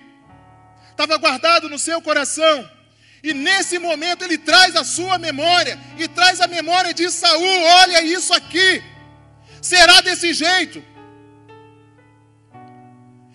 estava 0.90 1.18
guardado 1.18 1.68
no 1.68 1.78
seu 1.78 2.00
coração. 2.00 2.56
E 3.22 3.34
nesse 3.34 3.78
momento 3.78 4.24
ele 4.24 4.38
traz 4.38 4.74
a 4.74 4.82
sua 4.82 5.18
memória 5.18 5.78
e 5.98 6.08
traz 6.08 6.40
a 6.40 6.46
memória 6.46 6.94
de 6.94 7.10
Saul. 7.10 7.62
Olha 7.82 8.02
isso 8.02 8.32
aqui. 8.32 8.82
Será 9.60 10.00
desse 10.00 10.32
jeito. 10.32 10.82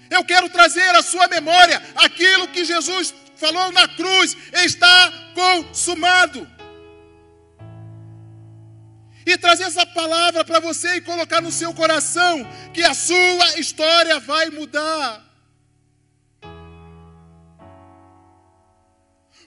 Eu 0.10 0.24
quero 0.26 0.50
trazer 0.50 0.90
à 0.96 1.04
sua 1.04 1.28
memória 1.28 1.80
aquilo 1.96 2.48
que 2.48 2.66
Jesus 2.66 3.14
falou 3.36 3.72
na 3.72 3.88
cruz: 3.88 4.36
está 4.54 5.12
consumado. 5.34 6.48
E 9.26 9.38
trazer 9.38 9.64
essa 9.64 9.86
palavra 9.86 10.44
para 10.44 10.60
você 10.60 10.96
e 10.96 11.02
colocar 11.02 11.42
no 11.42 11.52
seu 11.52 11.74
coração 11.74 12.46
que 12.74 12.84
a 12.84 12.94
sua 12.94 13.58
história 13.58 14.20
vai 14.20 14.50
mudar. 14.50 15.24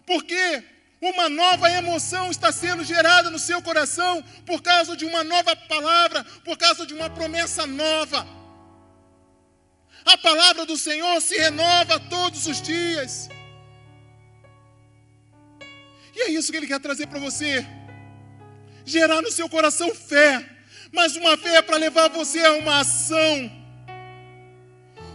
Porque 0.06 0.64
uma 1.00 1.28
nova 1.28 1.70
emoção 1.70 2.30
está 2.30 2.50
sendo 2.50 2.84
gerada 2.84 3.28
no 3.28 3.38
seu 3.38 3.60
coração 3.60 4.22
por 4.46 4.62
causa 4.62 4.96
de 4.96 5.04
uma 5.04 5.22
nova 5.22 5.54
palavra, 5.54 6.24
por 6.44 6.56
causa 6.56 6.86
de 6.86 6.94
uma 6.94 7.10
promessa 7.10 7.66
nova. 7.66 8.26
A 10.06 10.16
palavra 10.16 10.64
do 10.64 10.76
Senhor 10.76 11.20
se 11.20 11.36
renova 11.36 11.98
todos 11.98 12.46
os 12.46 12.62
dias. 12.62 13.28
E 16.16 16.22
é 16.22 16.30
isso 16.30 16.50
que 16.50 16.56
Ele 16.56 16.66
quer 16.66 16.80
trazer 16.80 17.06
para 17.06 17.20
você. 17.20 17.64
Gerar 18.84 19.22
no 19.22 19.30
seu 19.30 19.48
coração 19.48 19.94
fé. 19.94 20.44
Mas 20.90 21.14
uma 21.14 21.36
fé 21.36 21.56
é 21.56 21.62
para 21.62 21.76
levar 21.76 22.08
você 22.08 22.40
a 22.40 22.54
uma 22.54 22.80
ação. 22.80 23.52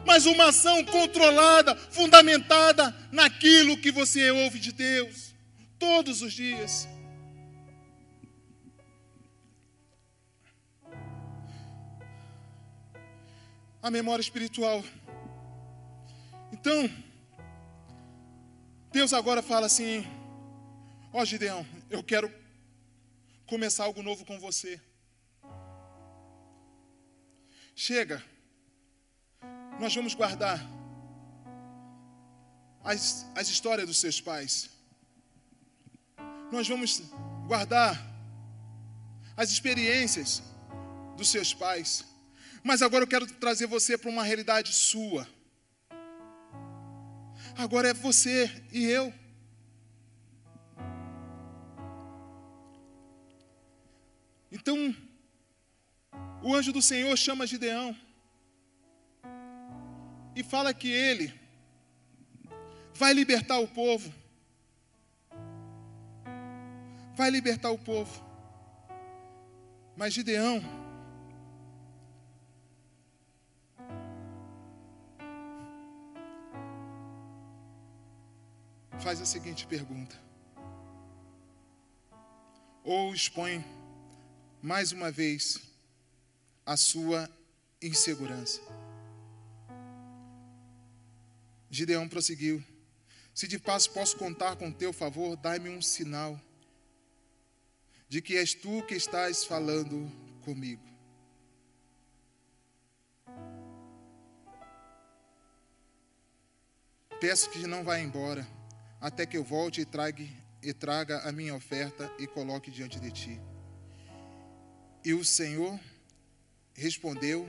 Mas 0.06 0.26
uma 0.26 0.50
ação 0.50 0.86
controlada, 0.86 1.76
fundamentada 1.76 2.96
naquilo 3.12 3.78
que 3.78 3.92
você 3.92 4.32
ouve 4.32 4.60
de 4.60 4.72
Deus. 4.72 5.34
Todos 5.80 6.22
os 6.22 6.32
dias. 6.32 6.88
a 13.82 13.90
memória 13.90 14.22
espiritual. 14.22 14.84
Então, 16.52 16.90
Deus 18.92 19.12
agora 19.14 19.42
fala 19.42 19.66
assim: 19.66 20.06
Ó 21.14 21.22
oh, 21.22 21.26
Gideão, 21.26 21.66
eu 21.90 22.02
quero 22.02 22.32
começar 23.46 23.84
algo 23.84 24.02
novo 24.02 24.24
com 24.24 24.40
você. 24.40 24.80
Chega, 27.76 28.24
nós 29.78 29.94
vamos 29.94 30.14
guardar 30.14 30.58
as, 32.82 33.26
as 33.36 33.50
histórias 33.50 33.86
dos 33.86 33.98
seus 33.98 34.22
pais. 34.22 34.70
Nós 36.50 36.66
vamos 36.66 37.02
guardar 37.46 38.02
as 39.36 39.52
experiências 39.52 40.42
dos 41.18 41.28
seus 41.28 41.54
pais. 41.54 42.06
Mas 42.64 42.82
agora 42.82 43.04
eu 43.04 43.08
quero 43.08 43.26
trazer 43.26 43.68
você 43.68 43.98
para 43.98 44.10
uma 44.10 44.24
realidade 44.24 44.72
sua. 44.72 45.28
Agora 47.58 47.90
é 47.90 47.94
você 47.94 48.50
e 48.72 48.86
eu. 48.86 49.14
Então, 54.62 54.96
o 56.44 56.54
anjo 56.54 56.72
do 56.72 56.84
Senhor 56.84 57.18
chama 57.18 57.48
Gideão 57.48 57.98
e 60.36 60.44
fala 60.44 60.72
que 60.72 60.88
ele 60.88 61.34
vai 62.94 63.12
libertar 63.12 63.58
o 63.58 63.68
povo. 63.68 64.14
Vai 67.16 67.32
libertar 67.32 67.72
o 67.72 67.80
povo. 67.80 68.24
Mas 69.98 70.14
Gideão 70.14 70.62
faz 79.00 79.20
a 79.20 79.26
seguinte 79.26 79.66
pergunta: 79.66 80.16
ou 82.84 83.12
expõe 83.12 83.81
mais 84.62 84.92
uma 84.92 85.12
vez 85.12 85.60
a 86.66 86.78
sua 86.78 87.30
insegurança. 87.82 88.62
Gideão 91.70 92.08
prosseguiu: 92.08 92.64
Se 93.34 93.48
de 93.48 93.58
passo 93.58 93.90
posso 93.92 94.18
contar 94.18 94.56
com 94.56 94.72
teu 94.72 94.94
favor, 94.94 95.36
dai-me 95.36 95.70
um 95.70 95.82
sinal 95.82 96.40
de 98.08 98.22
que 98.22 98.38
és 98.38 98.54
tu 98.54 98.84
que 98.84 98.94
estás 98.94 99.44
falando 99.44 100.12
comigo. 100.44 100.84
Peço 107.20 107.50
que 107.52 107.66
não 107.68 107.84
vá 107.84 108.00
embora 108.00 108.48
até 109.00 109.26
que 109.26 109.38
eu 109.38 109.44
volte 109.44 109.82
e 109.82 109.86
traga, 109.86 110.24
e 110.62 110.74
traga 110.74 111.20
a 111.22 111.32
minha 111.32 111.56
oferta 111.56 112.12
e 112.20 112.28
coloque 112.28 112.70
diante 112.70 113.00
de 113.00 113.12
ti. 113.12 113.51
E 115.04 115.14
o 115.14 115.26
Senhor 115.26 115.80
respondeu: 116.74 117.48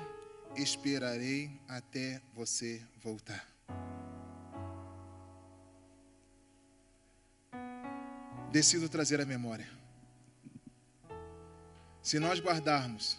Esperarei 0.56 1.50
até 1.68 2.20
você 2.34 2.82
voltar. 3.02 3.46
Decido 8.50 8.88
trazer 8.88 9.20
a 9.20 9.26
memória. 9.26 9.68
Se 12.02 12.18
nós 12.18 12.40
guardarmos 12.40 13.18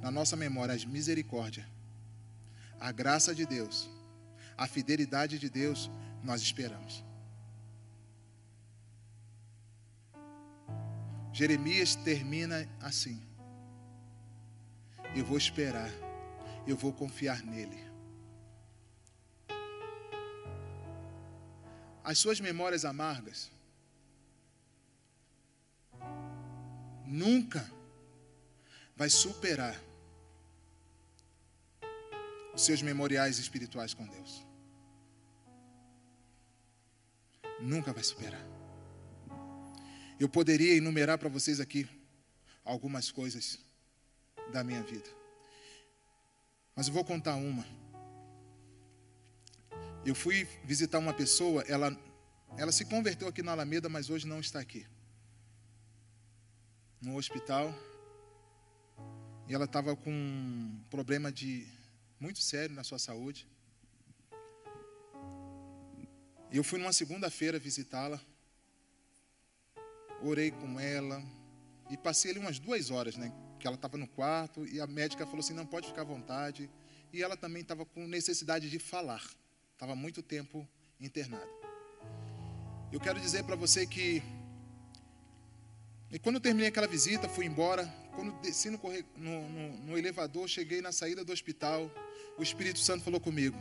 na 0.00 0.10
nossa 0.10 0.36
memória 0.36 0.74
as 0.74 0.84
misericórdia, 0.84 1.66
a 2.80 2.90
graça 2.90 3.32
de 3.32 3.46
Deus, 3.46 3.88
a 4.56 4.66
fidelidade 4.66 5.38
de 5.38 5.48
Deus, 5.48 5.90
nós 6.22 6.42
esperamos. 6.42 7.04
Jeremias 11.32 11.94
termina 11.94 12.68
assim: 12.80 13.22
Eu 15.14 15.24
vou 15.24 15.36
esperar, 15.36 15.90
eu 16.66 16.76
vou 16.76 16.92
confiar 16.92 17.42
nele. 17.42 17.78
As 22.02 22.18
suas 22.18 22.40
memórias 22.40 22.84
amargas 22.84 23.50
nunca 27.06 27.70
vai 28.96 29.10
superar 29.10 29.78
os 32.54 32.62
seus 32.62 32.80
memoriais 32.82 33.38
espirituais 33.38 33.92
com 33.94 34.06
Deus. 34.06 34.46
Nunca 37.60 37.92
vai 37.92 38.02
superar. 38.02 38.44
Eu 40.18 40.28
poderia 40.28 40.76
enumerar 40.76 41.18
para 41.18 41.28
vocês 41.28 41.60
aqui 41.60 41.88
algumas 42.64 43.10
coisas 43.10 43.58
da 44.52 44.62
minha 44.62 44.82
vida. 44.82 45.08
Mas 46.76 46.86
eu 46.88 46.94
vou 46.94 47.04
contar 47.04 47.34
uma. 47.34 47.66
Eu 50.04 50.14
fui 50.14 50.44
visitar 50.64 50.98
uma 50.98 51.14
pessoa, 51.14 51.62
ela, 51.68 51.96
ela 52.56 52.72
se 52.72 52.84
converteu 52.84 53.28
aqui 53.28 53.42
na 53.42 53.52
Alameda, 53.52 53.88
mas 53.88 54.10
hoje 54.10 54.26
não 54.26 54.40
está 54.40 54.60
aqui. 54.60 54.86
No 57.00 57.16
hospital. 57.16 57.74
E 59.48 59.54
ela 59.54 59.64
estava 59.64 59.96
com 59.96 60.10
um 60.10 60.84
problema 60.90 61.32
de 61.32 61.66
muito 62.18 62.40
sério 62.40 62.74
na 62.74 62.84
sua 62.84 62.98
saúde. 62.98 63.48
E 66.50 66.56
eu 66.56 66.64
fui 66.64 66.78
numa 66.78 66.92
segunda-feira 66.92 67.58
visitá-la. 67.58 68.20
Orei 70.22 70.50
com 70.50 70.78
ela. 70.78 71.22
E 71.90 71.96
passei 71.96 72.30
ali 72.30 72.40
umas 72.40 72.58
duas 72.58 72.90
horas, 72.90 73.16
né? 73.16 73.32
Que 73.62 73.68
ela 73.68 73.76
estava 73.76 73.96
no 73.96 74.08
quarto 74.08 74.66
e 74.66 74.80
a 74.80 74.88
médica 74.88 75.24
falou 75.24 75.38
assim: 75.38 75.54
não 75.54 75.64
pode 75.64 75.86
ficar 75.86 76.00
à 76.00 76.04
vontade. 76.04 76.68
E 77.12 77.22
ela 77.22 77.36
também 77.36 77.62
estava 77.62 77.86
com 77.86 78.08
necessidade 78.08 78.68
de 78.68 78.80
falar. 78.80 79.22
Estava 79.72 79.94
muito 79.94 80.20
tempo 80.20 80.66
internada. 81.00 81.48
Eu 82.90 82.98
quero 82.98 83.20
dizer 83.20 83.44
para 83.44 83.54
você 83.54 83.86
que 83.86 84.20
e 86.10 86.18
quando 86.18 86.36
eu 86.36 86.40
terminei 86.40 86.68
aquela 86.68 86.88
visita, 86.88 87.28
fui 87.28 87.46
embora. 87.46 87.86
Quando 88.16 88.32
desci 88.40 88.68
no, 88.68 88.80
no, 89.16 89.48
no, 89.48 89.78
no, 89.78 89.96
elevador, 89.96 90.48
cheguei 90.48 90.82
na 90.82 90.90
saída 90.90 91.24
do 91.24 91.32
hospital. 91.32 91.88
O 92.36 92.42
Espírito 92.42 92.80
Santo 92.80 93.04
falou 93.04 93.20
comigo: 93.20 93.56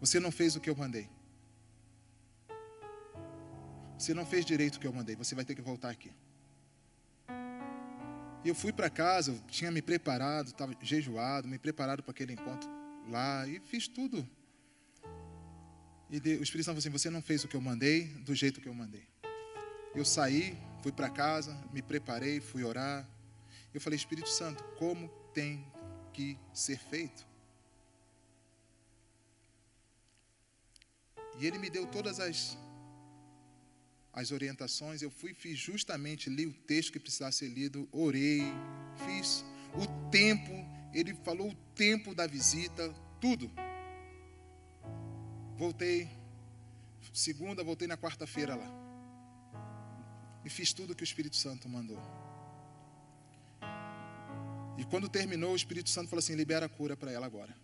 Você 0.00 0.20
não 0.20 0.30
fez 0.30 0.54
o 0.54 0.60
que 0.60 0.70
eu 0.70 0.76
mandei. 0.76 1.10
Você 3.98 4.14
não 4.14 4.24
fez 4.24 4.46
direito 4.46 4.76
o 4.76 4.80
que 4.80 4.86
eu 4.86 4.92
mandei. 4.92 5.16
Você 5.16 5.34
vai 5.34 5.44
ter 5.44 5.56
que 5.56 5.60
voltar 5.60 5.90
aqui. 5.90 6.12
E 8.44 8.48
eu 8.48 8.54
fui 8.54 8.72
para 8.72 8.88
casa, 8.88 9.32
eu 9.32 9.40
tinha 9.48 9.70
me 9.70 9.82
preparado, 9.82 10.48
estava 10.48 10.72
jejuado, 10.80 11.48
me 11.48 11.58
preparado 11.58 12.02
para 12.02 12.12
aquele 12.12 12.32
encontro 12.32 12.68
lá 13.08 13.46
e 13.46 13.58
fiz 13.60 13.88
tudo 13.88 14.28
e 16.10 16.16
o 16.16 16.42
Espírito 16.42 16.64
Santo 16.64 16.64
falou 16.64 16.78
assim: 16.78 16.90
Você 16.90 17.10
não 17.10 17.20
fez 17.20 17.44
o 17.44 17.48
que 17.48 17.54
eu 17.54 17.60
mandei 17.60 18.06
do 18.24 18.34
jeito 18.34 18.60
que 18.60 18.68
eu 18.68 18.74
mandei. 18.74 19.06
Eu 19.94 20.04
saí, 20.04 20.56
fui 20.82 20.90
para 20.90 21.10
casa, 21.10 21.56
me 21.72 21.82
preparei, 21.82 22.40
fui 22.40 22.64
orar. 22.64 23.06
Eu 23.74 23.80
falei: 23.80 23.96
Espírito 23.96 24.28
Santo, 24.28 24.64
como 24.78 25.08
tem 25.34 25.70
que 26.14 26.38
ser 26.52 26.78
feito? 26.78 27.26
E 31.38 31.46
ele 31.46 31.58
me 31.58 31.68
deu 31.68 31.86
todas 31.86 32.18
as, 32.18 32.56
as 34.18 34.32
orientações. 34.32 35.00
Eu 35.00 35.10
fui, 35.10 35.32
fiz 35.32 35.58
justamente, 35.58 36.28
li 36.28 36.44
o 36.46 36.52
texto 36.52 36.92
que 36.92 36.98
precisasse 36.98 37.38
ser 37.38 37.48
lido, 37.48 37.88
orei, 37.92 38.42
fiz 39.06 39.44
o 39.74 40.10
tempo. 40.10 40.52
Ele 40.92 41.14
falou 41.14 41.50
o 41.50 41.54
tempo 41.74 42.14
da 42.14 42.26
visita, 42.26 42.92
tudo. 43.20 43.50
Voltei 45.56 46.08
segunda, 47.12 47.62
voltei 47.62 47.86
na 47.86 47.96
quarta-feira 47.96 48.54
lá. 48.56 48.70
E 50.44 50.50
fiz 50.50 50.72
tudo 50.72 50.94
que 50.96 51.02
o 51.02 51.10
Espírito 51.10 51.36
Santo 51.36 51.68
mandou. 51.68 52.00
E 54.76 54.84
quando 54.84 55.08
terminou, 55.08 55.52
o 55.52 55.56
Espírito 55.56 55.90
Santo 55.90 56.08
falou 56.08 56.20
assim: 56.20 56.34
libera 56.34 56.66
a 56.66 56.68
cura 56.68 56.96
para 56.96 57.12
ela 57.12 57.26
agora. 57.26 57.54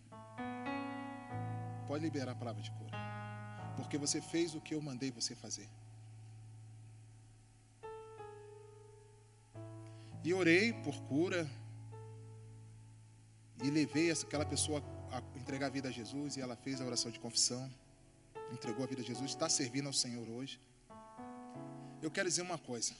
Pode 1.88 2.02
liberar 2.02 2.32
a 2.32 2.34
palavra 2.34 2.62
de 2.62 2.70
cura. 2.70 2.96
Porque 3.76 3.98
você 3.98 4.20
fez 4.20 4.54
o 4.54 4.60
que 4.60 4.74
eu 4.74 4.80
mandei 4.80 5.10
você 5.10 5.34
fazer. 5.34 5.68
E 10.24 10.34
orei 10.34 10.72
por 10.72 10.96
cura. 11.02 11.48
E 13.62 13.70
levei 13.70 14.10
aquela 14.10 14.44
pessoa 14.44 14.82
a 15.12 15.22
entregar 15.38 15.66
a 15.66 15.70
vida 15.70 15.88
a 15.88 15.92
Jesus. 15.92 16.36
E 16.36 16.40
ela 16.40 16.56
fez 16.56 16.80
a 16.80 16.84
oração 16.84 17.10
de 17.10 17.20
confissão 17.20 17.70
entregou 18.52 18.84
a 18.84 18.86
vida 18.86 19.02
a 19.02 19.04
Jesus, 19.04 19.30
está 19.30 19.48
servindo 19.48 19.86
ao 19.86 19.92
Senhor 19.92 20.28
hoje. 20.28 20.60
Eu 22.02 22.10
quero 22.10 22.28
dizer 22.28 22.42
uma 22.42 22.58
coisa. 22.58 22.92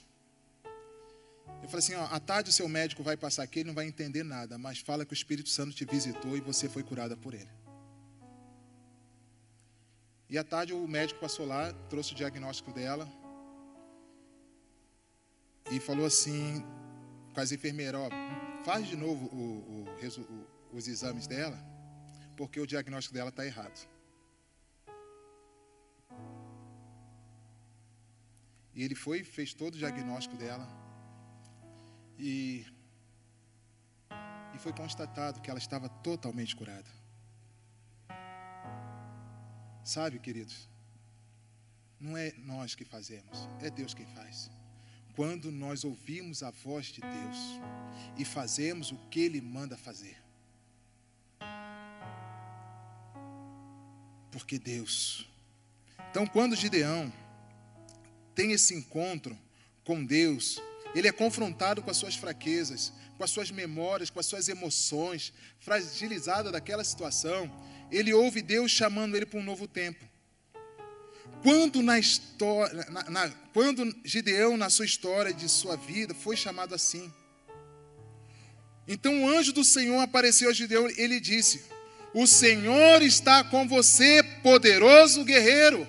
Eu 1.63 1.69
falei 1.69 1.79
assim, 1.79 1.95
ó, 1.95 2.05
à 2.07 2.21
tarde 2.21 2.51
o 2.51 2.53
seu 2.53 2.69
médico 2.69 3.03
vai 3.03 3.17
passar 3.17 3.43
aqui, 3.43 3.61
ele 3.61 3.69
não 3.69 3.75
vai 3.75 3.87
entender 3.87 4.23
nada, 4.23 4.59
mas 4.59 4.79
fala 4.79 5.05
que 5.05 5.13
o 5.13 5.15
Espírito 5.15 5.49
Santo 5.49 5.73
te 5.73 5.85
visitou 5.85 6.37
e 6.37 6.41
você 6.41 6.69
foi 6.69 6.83
curada 6.83 7.17
por 7.17 7.35
ele. 7.35 7.51
E 10.29 10.39
à 10.39 10.45
tarde 10.45 10.73
o 10.73 10.89
médico 10.89 11.21
passou 11.21 11.47
lá, 11.47 11.73
trouxe 11.89 12.13
o 12.13 12.17
diagnóstico 12.17 12.73
dela 12.73 13.09
e 15.71 15.79
falou 15.79 16.07
assim 16.07 16.65
com 17.35 17.41
as 17.41 17.51
enfermeiras, 17.53 18.01
ó, 18.01 18.09
faz 18.65 18.87
de 18.87 18.97
novo 18.97 19.27
o, 19.27 19.85
o, 19.85 20.77
os 20.77 20.87
exames 20.87 21.27
dela, 21.27 21.59
porque 22.37 22.61
o 22.61 22.67
diagnóstico 22.67 23.15
dela 23.15 23.31
está 23.31 23.45
errado. 23.45 23.89
E 28.75 28.83
ele 28.83 28.95
foi, 28.95 29.23
fez 29.23 29.55
todo 29.55 29.75
o 29.75 29.79
diagnóstico 29.79 30.37
dela. 30.37 30.67
E, 32.19 32.67
e 34.55 34.59
foi 34.59 34.73
constatado 34.73 35.41
que 35.41 35.51
ela 35.51 35.59
estava 35.59 35.89
totalmente 35.89 36.55
curada. 36.57 36.91
Sabe, 39.85 40.19
queridos? 40.19 40.69
Não 42.01 42.17
é 42.17 42.33
nós 42.39 42.75
que 42.75 42.85
fazemos, 42.85 43.49
é 43.61 43.71
Deus 43.71 43.95
quem 43.95 44.07
faz. 44.07 44.51
Quando 45.15 45.53
nós 45.53 45.85
ouvimos 45.85 46.43
a 46.43 46.51
voz 46.51 46.87
de 46.87 47.01
Deus 47.01 47.61
e 48.19 48.25
fazemos 48.25 48.91
o 48.91 48.97
que 49.11 49.21
Ele 49.21 49.41
manda 49.41 49.77
fazer. 49.77 50.17
Porque 54.31 54.59
Deus. 54.59 55.29
Então, 56.11 56.27
quando 56.27 56.57
Gideão 56.57 57.13
tem 58.35 58.53
esse 58.53 58.75
encontro 58.75 59.39
com 59.85 60.05
Deus, 60.05 60.61
ele 60.95 61.09
é 61.09 61.13
confrontado 61.13 61.83
com 61.83 61.91
as 61.91 61.97
suas 61.97 62.17
fraquezas, 62.17 62.93
com 63.17 63.25
as 63.25 63.31
suas 63.31 63.51
memórias, 63.51 64.11
com 64.11 64.21
as 64.21 64.27
suas 64.27 64.49
emoções, 64.49 65.33
fragilizado 65.61 66.51
daquela 66.51 66.85
situação, 66.85 67.51
ele 67.91 68.13
ouve 68.13 68.43
Deus 68.43 68.71
chamando 68.71 69.17
ele 69.17 69.27
para 69.27 69.39
um 69.39 69.43
novo 69.43 69.69
tempo. 69.69 70.05
Quando 71.45 71.83
na 71.83 71.99
história, 71.99 72.87
na, 72.89 73.03
na, 73.11 73.29
quando 73.53 73.95
Gideão 74.03 74.57
na 74.57 74.71
sua 74.71 74.87
história 74.87 75.31
de 75.31 75.47
sua 75.47 75.77
vida 75.77 76.15
foi 76.15 76.39
chamado 76.39 76.75
assim, 76.75 77.13
então 78.89 79.23
o 79.23 79.29
anjo 79.29 79.53
do 79.53 79.63
Senhor 79.63 80.01
apareceu 80.01 80.49
a 80.49 80.55
Gideão, 80.55 80.89
ele 80.97 81.21
disse: 81.21 81.67
O 82.15 82.27
Senhor 82.27 83.03
está 83.03 83.45
com 83.45 83.69
você, 83.69 84.23
poderoso 84.43 85.23
guerreiro. 85.23 85.87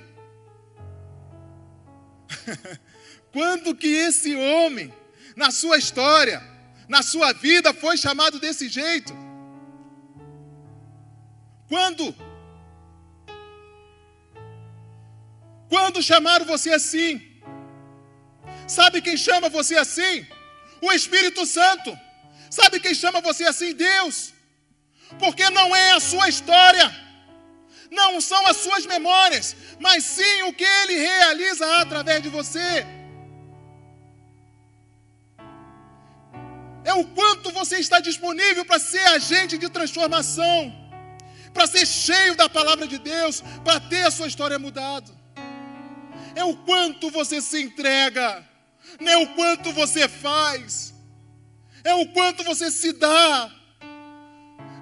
Quando 3.31 3.73
que 3.73 3.87
esse 3.87 4.35
homem, 4.35 4.93
na 5.37 5.51
sua 5.51 5.77
história, 5.77 6.43
na 6.89 7.01
sua 7.01 7.31
vida, 7.31 7.73
foi 7.73 7.95
chamado 7.95 8.41
desse 8.41 8.67
jeito? 8.67 9.13
Quando? 11.69 12.13
Quando 15.75 16.07
chamaram 16.11 16.45
você 16.53 16.69
assim? 16.79 17.13
Sabe 18.77 19.01
quem 19.05 19.17
chama 19.27 19.55
você 19.57 19.75
assim? 19.85 20.15
O 20.87 20.91
Espírito 20.99 21.45
Santo. 21.57 21.89
Sabe 22.59 22.79
quem 22.83 22.95
chama 23.01 23.19
você 23.29 23.43
assim? 23.53 23.71
Deus. 23.89 24.17
Porque 25.23 25.45
não 25.57 25.69
é 25.85 25.91
a 25.97 26.05
sua 26.11 26.27
história 26.35 26.87
não 27.99 28.19
são 28.29 28.41
as 28.51 28.57
suas 28.57 28.85
memórias, 28.85 29.55
mas 29.79 30.03
sim 30.03 30.37
o 30.43 30.53
que 30.59 30.63
Ele 30.63 30.95
realiza 30.97 31.65
através 31.81 32.21
de 32.21 32.29
você. 32.37 32.85
É 36.83 36.93
o 36.93 37.05
quanto 37.17 37.51
você 37.51 37.77
está 37.85 37.99
disponível 37.99 38.63
para 38.65 38.79
ser 38.79 39.05
agente 39.17 39.57
de 39.57 39.69
transformação, 39.69 40.57
para 41.53 41.65
ser 41.67 41.85
cheio 41.85 42.35
da 42.35 42.47
palavra 42.47 42.87
de 42.87 42.97
Deus, 42.97 43.41
para 43.63 43.79
ter 43.79 44.03
a 44.05 44.11
sua 44.11 44.27
história 44.27 44.59
mudada. 44.59 45.24
É 46.35 46.43
o 46.43 46.55
quanto 46.57 47.09
você 47.09 47.41
se 47.41 47.63
entrega, 47.63 48.45
não 48.99 49.11
é 49.11 49.17
o 49.17 49.27
quanto 49.35 49.71
você 49.71 50.07
faz, 50.07 50.93
é 51.83 51.93
o 51.93 52.07
quanto 52.09 52.43
você 52.43 52.69
se 52.69 52.91
dá, 52.91 53.49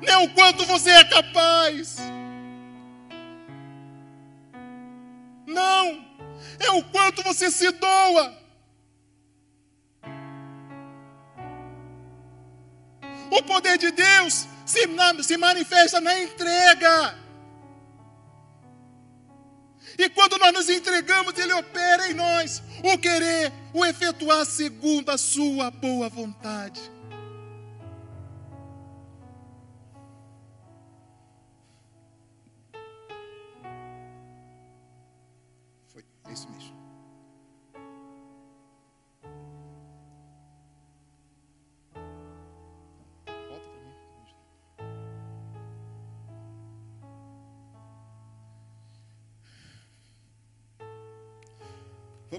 não 0.02 0.14
é 0.14 0.18
o 0.18 0.30
quanto 0.34 0.66
você 0.66 0.90
é 0.90 1.04
capaz. 1.04 1.98
Não, 5.46 6.06
é 6.60 6.72
o 6.72 6.84
quanto 6.86 7.22
você 7.22 7.52
se 7.52 7.72
doa. 7.72 8.38
O 13.30 13.44
poder 13.44 13.78
de 13.78 13.92
Deus 13.92 14.48
se, 14.66 14.82
se 15.24 15.38
manifesta 15.38 16.02
na 16.02 16.20
entrega. 16.20 17.23
E 19.98 20.10
quando 20.10 20.38
nós 20.38 20.54
nos 20.54 20.70
entregamos, 20.70 21.38
Ele 21.38 21.54
opera 21.54 22.10
em 22.10 22.14
nós 22.14 22.62
o 22.84 22.98
querer, 22.98 23.52
o 23.74 23.86
efetuar 23.86 24.46
segundo 24.46 25.10
a 25.10 25.18
sua 25.18 25.70
boa 25.70 26.10
vontade. 26.10 26.82
Foi 35.88 36.04
é 36.26 36.34
isso 36.34 36.50
mesmo. 36.50 36.73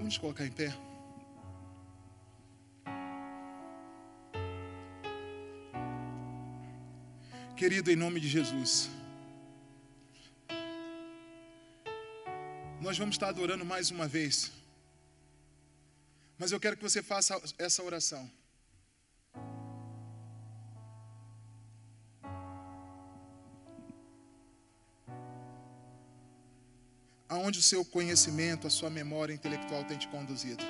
Vamos 0.05 0.17
nos 0.17 0.21
colocar 0.21 0.45
em 0.45 0.51
pé. 0.51 0.71
Querido, 7.57 7.89
em 7.89 7.95
nome 7.95 8.19
de 8.19 8.27
Jesus, 8.27 8.91
nós 12.79 12.99
vamos 12.99 13.15
estar 13.15 13.29
adorando 13.29 13.65
mais 13.65 13.89
uma 13.89 14.07
vez, 14.07 14.51
mas 16.37 16.51
eu 16.51 16.59
quero 16.59 16.77
que 16.77 16.83
você 16.83 17.01
faça 17.01 17.41
essa 17.57 17.81
oração. 17.81 18.29
Aonde 27.45 27.59
o 27.59 27.61
seu 27.61 27.85
conhecimento, 27.85 28.65
a 28.65 28.71
sua 28.71 28.89
memória 28.89 29.31
intelectual 29.31 29.83
tem 29.83 29.99
te 29.99 30.07
conduzido? 30.07 30.63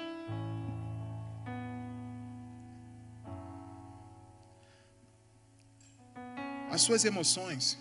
as 6.70 6.82
suas 6.82 7.06
emoções, 7.06 7.78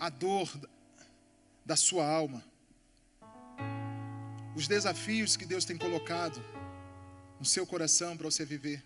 a 0.00 0.08
dor 0.08 0.50
da 1.64 1.76
sua 1.76 2.04
alma, 2.04 2.42
os 4.56 4.66
desafios 4.66 5.36
que 5.36 5.46
Deus 5.46 5.64
tem 5.64 5.78
colocado 5.78 6.44
no 7.38 7.44
seu 7.44 7.64
coração 7.64 8.16
para 8.16 8.28
você 8.28 8.44
viver. 8.44 8.84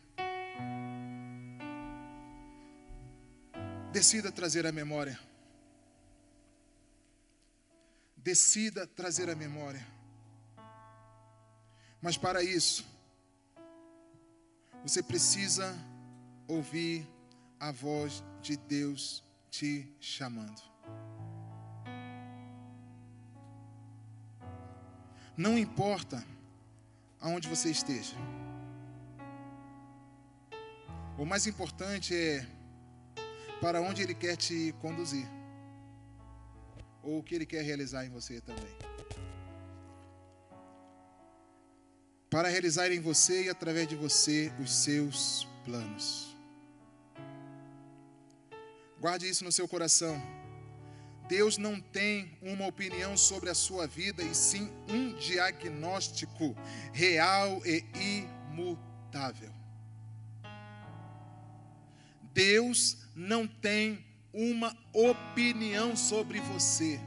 Decida 3.91 4.31
trazer 4.31 4.67
a 4.67 4.73
memória. 4.73 5.19
Decida 8.25 8.87
trazer 8.87 9.29
a 9.29 9.37
memória. 9.37 9.87
Mas 12.01 12.17
para 12.17 12.43
isso, 12.43 12.85
você 14.83 15.03
precisa 15.03 15.77
ouvir 16.49 17.07
a 17.61 17.71
voz 17.71 18.25
de 18.41 18.57
Deus 18.57 19.23
te 19.51 19.95
chamando. 20.01 20.63
Não 25.37 25.59
importa 25.59 26.25
aonde 27.21 27.49
você 27.49 27.71
esteja. 27.71 28.17
O 31.19 31.27
mais 31.27 31.47
importante 31.47 32.15
é 32.15 32.47
para 33.61 33.81
onde 33.81 34.03
Ele 34.03 34.15
quer 34.15 34.37
te 34.37 34.75
conduzir, 34.81 35.27
ou 37.05 37.19
o 37.19 37.23
que 37.23 37.35
Ele 37.35 37.47
quer 37.47 37.63
realizar 37.63 38.05
em 38.05 38.11
você 38.11 38.41
também. 38.41 38.77
Para 42.31 42.49
realizar 42.49 42.91
em 42.91 43.01
você 43.01 43.45
e 43.45 43.49
através 43.49 43.87
de 43.87 43.95
você 43.95 44.53
os 44.61 44.75
seus 44.75 45.47
planos. 45.65 46.35
Guarde 49.01 49.29
isso 49.29 49.45
no 49.45 49.53
seu 49.53 49.69
coração. 49.69 50.21
Deus 51.29 51.57
não 51.57 51.81
tem 51.81 52.37
uma 52.43 52.67
opinião 52.67 53.17
sobre 53.17 53.49
a 53.49 53.55
sua 53.55 53.87
vida, 53.87 54.23
e 54.23 54.35
sim 54.35 54.71
um 54.89 55.15
diagnóstico 55.15 56.55
real 56.93 57.63
e 57.65 57.85
imutável. 58.51 59.53
Deus 62.33 62.99
não 63.15 63.47
tem 63.47 64.05
uma 64.35 64.77
opinião 64.93 65.97
sobre 65.97 66.41
você. 66.41 67.01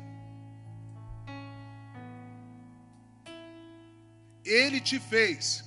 Ele 4.43 4.81
te 4.81 4.99
fez, 4.99 5.63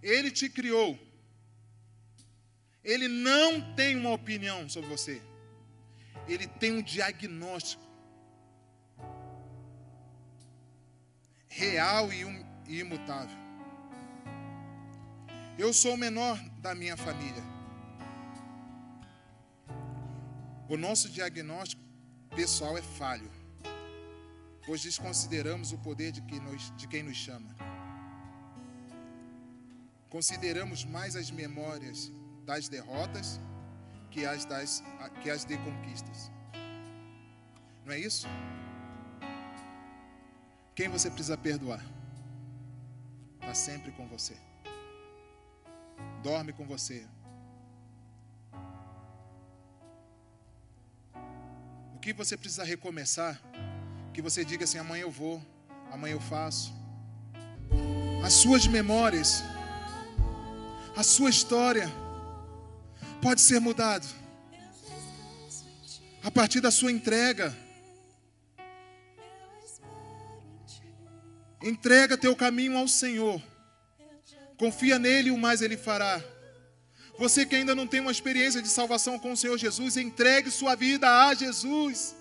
ele 0.00 0.30
te 0.30 0.48
criou. 0.48 0.96
Ele 2.84 3.08
não 3.08 3.74
tem 3.74 3.96
uma 3.96 4.10
opinião 4.10 4.68
sobre 4.68 4.90
você 4.90 5.22
ele 6.28 6.46
tem 6.46 6.72
um 6.72 6.82
diagnóstico 6.82 7.82
real 11.48 12.12
e 12.12 12.80
imutável. 12.80 13.36
Eu 15.56 15.72
sou 15.72 15.94
o 15.94 15.96
menor 15.96 16.36
da 16.60 16.74
minha 16.74 16.96
família. 16.96 17.53
O 20.66 20.76
nosso 20.78 21.10
diagnóstico 21.10 21.82
pessoal 22.34 22.76
é 22.78 22.82
falho, 22.82 23.30
pois 24.64 24.80
desconsideramos 24.82 25.72
o 25.72 25.78
poder 25.78 26.10
de 26.10 26.22
quem 26.22 26.40
nos, 26.40 26.74
de 26.74 26.88
quem 26.88 27.02
nos 27.02 27.16
chama. 27.16 27.54
Consideramos 30.08 30.84
mais 30.84 31.16
as 31.16 31.30
memórias 31.30 32.10
das 32.46 32.68
derrotas 32.68 33.38
que 34.10 34.24
as, 34.24 34.46
das, 34.46 34.82
que 35.22 35.28
as 35.28 35.44
de 35.44 35.58
conquistas. 35.58 36.30
Não 37.84 37.92
é 37.92 37.98
isso? 37.98 38.26
Quem 40.74 40.88
você 40.88 41.10
precisa 41.10 41.36
perdoar? 41.36 41.84
Está 43.40 43.54
sempre 43.54 43.92
com 43.92 44.08
você. 44.08 44.36
Dorme 46.22 46.54
com 46.54 46.66
você. 46.66 47.06
Que 52.04 52.12
você 52.12 52.36
precisa 52.36 52.62
recomeçar? 52.62 53.40
Que 54.12 54.20
você 54.20 54.44
diga 54.44 54.64
assim: 54.64 54.76
amanhã 54.76 55.04
eu 55.04 55.10
vou, 55.10 55.42
amanhã 55.90 56.12
eu 56.12 56.20
faço. 56.20 56.70
As 58.22 58.34
suas 58.34 58.66
memórias, 58.66 59.42
a 60.94 61.02
sua 61.02 61.30
história 61.30 61.90
pode 63.22 63.40
ser 63.40 63.58
mudado 63.58 64.06
a 66.22 66.30
partir 66.30 66.60
da 66.60 66.70
sua 66.70 66.92
entrega. 66.92 67.56
Entrega 71.62 72.18
teu 72.18 72.36
caminho 72.36 72.76
ao 72.76 72.86
Senhor. 72.86 73.42
Confia 74.58 74.98
nele 74.98 75.30
e 75.30 75.32
o 75.32 75.38
mais 75.38 75.62
ele 75.62 75.78
fará. 75.78 76.22
Você 77.16 77.46
que 77.46 77.54
ainda 77.54 77.74
não 77.74 77.86
tem 77.86 78.00
uma 78.00 78.10
experiência 78.10 78.60
de 78.60 78.68
salvação 78.68 79.18
com 79.18 79.32
o 79.32 79.36
Senhor 79.36 79.56
Jesus, 79.56 79.96
entregue 79.96 80.50
sua 80.50 80.74
vida 80.74 81.08
a 81.08 81.32
Jesus. 81.34 82.14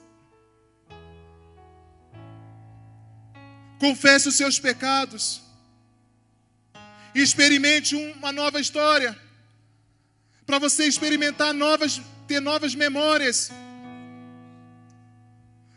Confesse 3.79 4.29
os 4.29 4.35
seus 4.35 4.59
pecados. 4.59 5.41
Experimente 7.15 7.95
uma 7.95 8.31
nova 8.31 8.59
história 8.59 9.19
para 10.45 10.59
você 10.59 10.85
experimentar 10.85 11.53
novas, 11.53 11.99
ter 12.27 12.39
novas 12.39 12.75
memórias. 12.75 13.51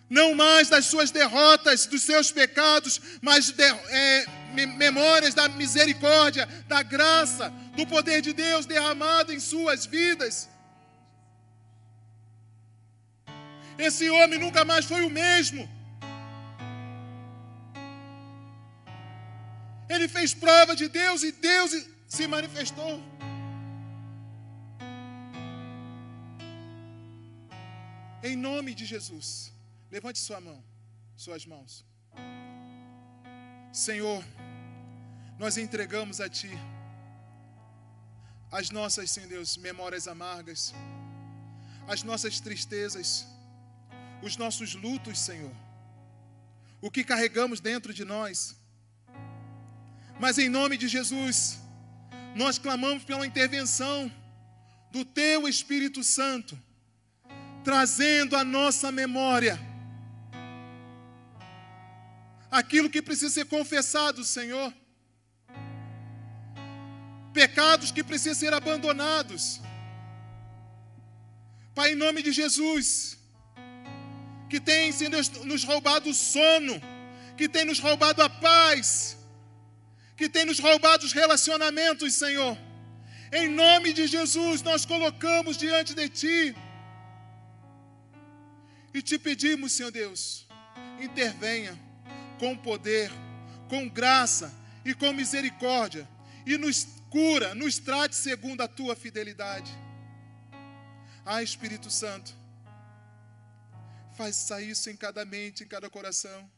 Não 0.08 0.34
mais 0.34 0.68
das 0.68 0.86
suas 0.86 1.10
derrotas, 1.10 1.86
dos 1.86 2.02
seus 2.02 2.30
pecados, 2.30 3.00
mas 3.20 3.50
de, 3.50 3.64
é, 3.64 4.26
memórias 4.64 5.34
da 5.34 5.48
misericórdia, 5.48 6.46
da 6.66 6.82
graça, 6.82 7.50
do 7.76 7.86
poder 7.86 8.20
de 8.22 8.32
Deus 8.32 8.66
derramado 8.66 9.32
em 9.32 9.40
suas 9.40 9.84
vidas. 9.84 10.48
Esse 13.78 14.08
homem 14.08 14.38
nunca 14.38 14.64
mais 14.64 14.84
foi 14.84 15.02
o 15.04 15.10
mesmo. 15.10 15.68
Ele 19.88 20.08
fez 20.08 20.32
prova 20.34 20.74
de 20.74 20.88
Deus 20.88 21.22
e 21.22 21.30
Deus 21.32 21.72
se 22.08 22.26
manifestou. 22.26 22.94
Em 28.22 28.34
nome 28.34 28.74
de 28.74 28.84
Jesus. 28.84 29.52
Levante 29.90 30.18
sua 30.18 30.40
mão, 30.40 30.58
suas 31.16 31.44
mãos. 31.46 31.84
Senhor, 33.76 34.24
nós 35.38 35.58
entregamos 35.58 36.18
a 36.18 36.30
Ti 36.30 36.50
as 38.50 38.70
nossas, 38.70 39.10
Senhor 39.10 39.28
Deus, 39.28 39.58
memórias 39.58 40.08
amargas, 40.08 40.74
as 41.86 42.02
nossas 42.02 42.40
tristezas, 42.40 43.26
os 44.22 44.34
nossos 44.38 44.74
lutos, 44.74 45.18
Senhor, 45.18 45.54
o 46.80 46.90
que 46.90 47.04
carregamos 47.04 47.60
dentro 47.60 47.92
de 47.92 48.02
nós. 48.02 48.56
Mas 50.18 50.38
em 50.38 50.48
nome 50.48 50.78
de 50.78 50.88
Jesus, 50.88 51.58
nós 52.34 52.58
clamamos 52.58 53.04
pela 53.04 53.26
intervenção 53.26 54.10
do 54.90 55.04
Teu 55.04 55.46
Espírito 55.46 56.02
Santo, 56.02 56.58
trazendo 57.62 58.36
à 58.36 58.42
nossa 58.42 58.90
memória 58.90 59.65
aquilo 62.50 62.90
que 62.90 63.02
precisa 63.02 63.30
ser 63.30 63.46
confessado, 63.46 64.24
Senhor, 64.24 64.72
pecados 67.32 67.90
que 67.90 68.02
precisam 68.02 68.34
ser 68.34 68.54
abandonados. 68.54 69.60
Pai, 71.74 71.92
em 71.92 71.94
nome 71.94 72.22
de 72.22 72.32
Jesus, 72.32 73.18
que 74.48 74.58
tem 74.58 74.92
Senhor, 74.92 75.12
nos 75.44 75.64
roubado 75.64 76.08
o 76.08 76.14
sono, 76.14 76.80
que 77.36 77.48
tem 77.48 77.64
nos 77.64 77.78
roubado 77.78 78.22
a 78.22 78.30
paz, 78.30 79.18
que 80.16 80.28
tem 80.28 80.44
nos 80.46 80.58
roubado 80.58 81.04
os 81.04 81.12
relacionamentos, 81.12 82.14
Senhor. 82.14 82.56
Em 83.32 83.48
nome 83.48 83.92
de 83.92 84.06
Jesus, 84.06 84.62
nós 84.62 84.86
colocamos 84.86 85.56
diante 85.56 85.94
de 85.94 86.08
Ti 86.08 86.56
e 88.94 89.02
te 89.02 89.18
pedimos, 89.18 89.72
Senhor 89.72 89.90
Deus, 89.90 90.46
intervenha 90.98 91.85
com 92.38 92.56
poder, 92.56 93.10
com 93.68 93.88
graça 93.88 94.52
e 94.84 94.94
com 94.94 95.12
misericórdia 95.12 96.08
e 96.44 96.56
nos 96.56 96.86
cura, 97.10 97.54
nos 97.54 97.78
trate 97.78 98.14
segundo 98.14 98.60
a 98.62 98.68
Tua 98.68 98.94
fidelidade. 98.94 99.72
Ah, 101.24 101.42
Espírito 101.42 101.90
Santo, 101.90 102.32
Faça 104.16 104.62
isso 104.62 104.88
em 104.88 104.96
cada 104.96 105.26
mente, 105.26 105.62
em 105.62 105.68
cada 105.68 105.90
coração. 105.90 106.50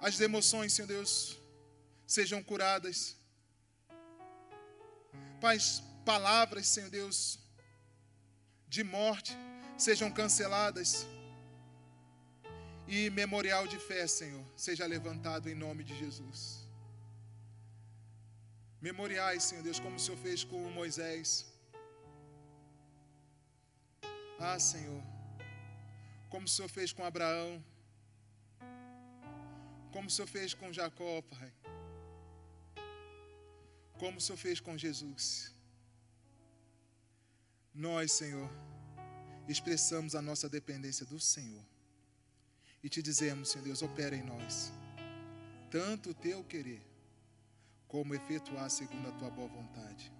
As 0.00 0.18
emoções, 0.20 0.72
Senhor 0.72 0.88
Deus, 0.88 1.38
sejam 2.04 2.42
curadas. 2.42 3.16
Pai, 5.40 5.58
palavras, 6.04 6.66
Senhor 6.66 6.90
Deus, 6.90 7.38
de 8.66 8.82
morte 8.82 9.32
sejam 9.78 10.10
canceladas. 10.10 11.06
E 12.96 13.00
memorial 13.20 13.64
de 13.72 13.78
fé, 13.88 14.02
Senhor, 14.18 14.44
seja 14.66 14.86
levantado 14.94 15.48
em 15.52 15.56
nome 15.64 15.82
de 15.88 15.94
Jesus. 16.02 16.38
Memoriais, 18.88 19.44
Senhor 19.48 19.64
Deus, 19.68 19.80
como 19.84 19.96
o 19.96 20.04
Senhor 20.04 20.20
fez 20.26 20.44
com 20.50 20.60
Moisés. 20.80 21.26
Ah, 24.50 24.58
Senhor 24.70 25.02
como 26.32 26.46
o 26.46 26.52
Senhor 26.54 26.70
fez 26.76 26.90
com 26.96 27.04
Abraão, 27.04 27.62
como 29.94 30.06
o 30.08 30.10
Senhor 30.14 30.28
fez 30.36 30.54
com 30.54 30.72
Jacó, 30.78 31.20
Pai, 31.32 31.52
como 34.00 34.16
o 34.16 34.20
Senhor 34.26 34.38
fez 34.38 34.58
com 34.58 34.78
Jesus. 34.84 35.54
Nós, 37.86 38.12
Senhor, 38.20 38.48
expressamos 39.46 40.14
a 40.14 40.22
nossa 40.22 40.48
dependência 40.48 41.04
do 41.04 41.20
Senhor 41.20 41.71
e 42.82 42.88
te 42.88 43.02
dizemos, 43.02 43.50
Senhor 43.50 43.64
Deus, 43.64 43.82
opera 43.82 44.16
em 44.16 44.22
nós, 44.22 44.72
tanto 45.70 46.10
o 46.10 46.14
teu 46.14 46.42
querer, 46.44 46.82
como 47.86 48.14
efetuar 48.14 48.70
segundo 48.70 49.08
a 49.08 49.12
tua 49.12 49.30
boa 49.30 49.48
vontade, 49.48 50.10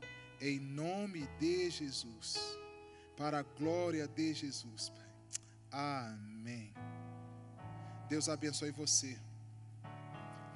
em 0.40 0.58
nome 0.60 1.26
de 1.38 1.70
Jesus, 1.70 2.36
para 3.16 3.38
a 3.38 3.42
glória 3.42 4.06
de 4.06 4.34
Jesus, 4.34 4.90
Pai. 4.90 5.12
Amém. 5.72 6.72
Deus 8.08 8.28
abençoe 8.28 8.70
você. 8.70 9.18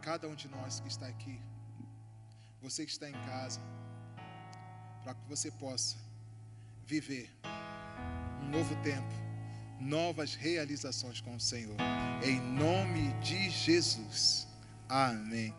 Cada 0.03 0.29
um 0.29 0.35
de 0.35 0.47
nós 0.49 0.81
que 0.81 0.89
está 0.89 1.07
aqui. 1.07 1.41
Você 2.61 2.85
que 2.85 2.91
está 2.91 3.09
em 3.09 3.15
casa. 3.25 3.61
Para 5.03 5.15
que 5.15 5.27
você 5.27 5.51
possa 5.51 5.97
viver 6.85 7.31
um 8.43 8.51
novo 8.51 8.75
tempo. 8.83 9.26
Novas 9.81 10.35
realizações 10.35 11.21
com 11.21 11.37
o 11.37 11.41
Senhor. 11.41 11.77
Em 12.23 12.41
nome 12.41 13.13
de 13.21 13.51
Jesus. 13.51 14.47
Amém. 14.89 15.55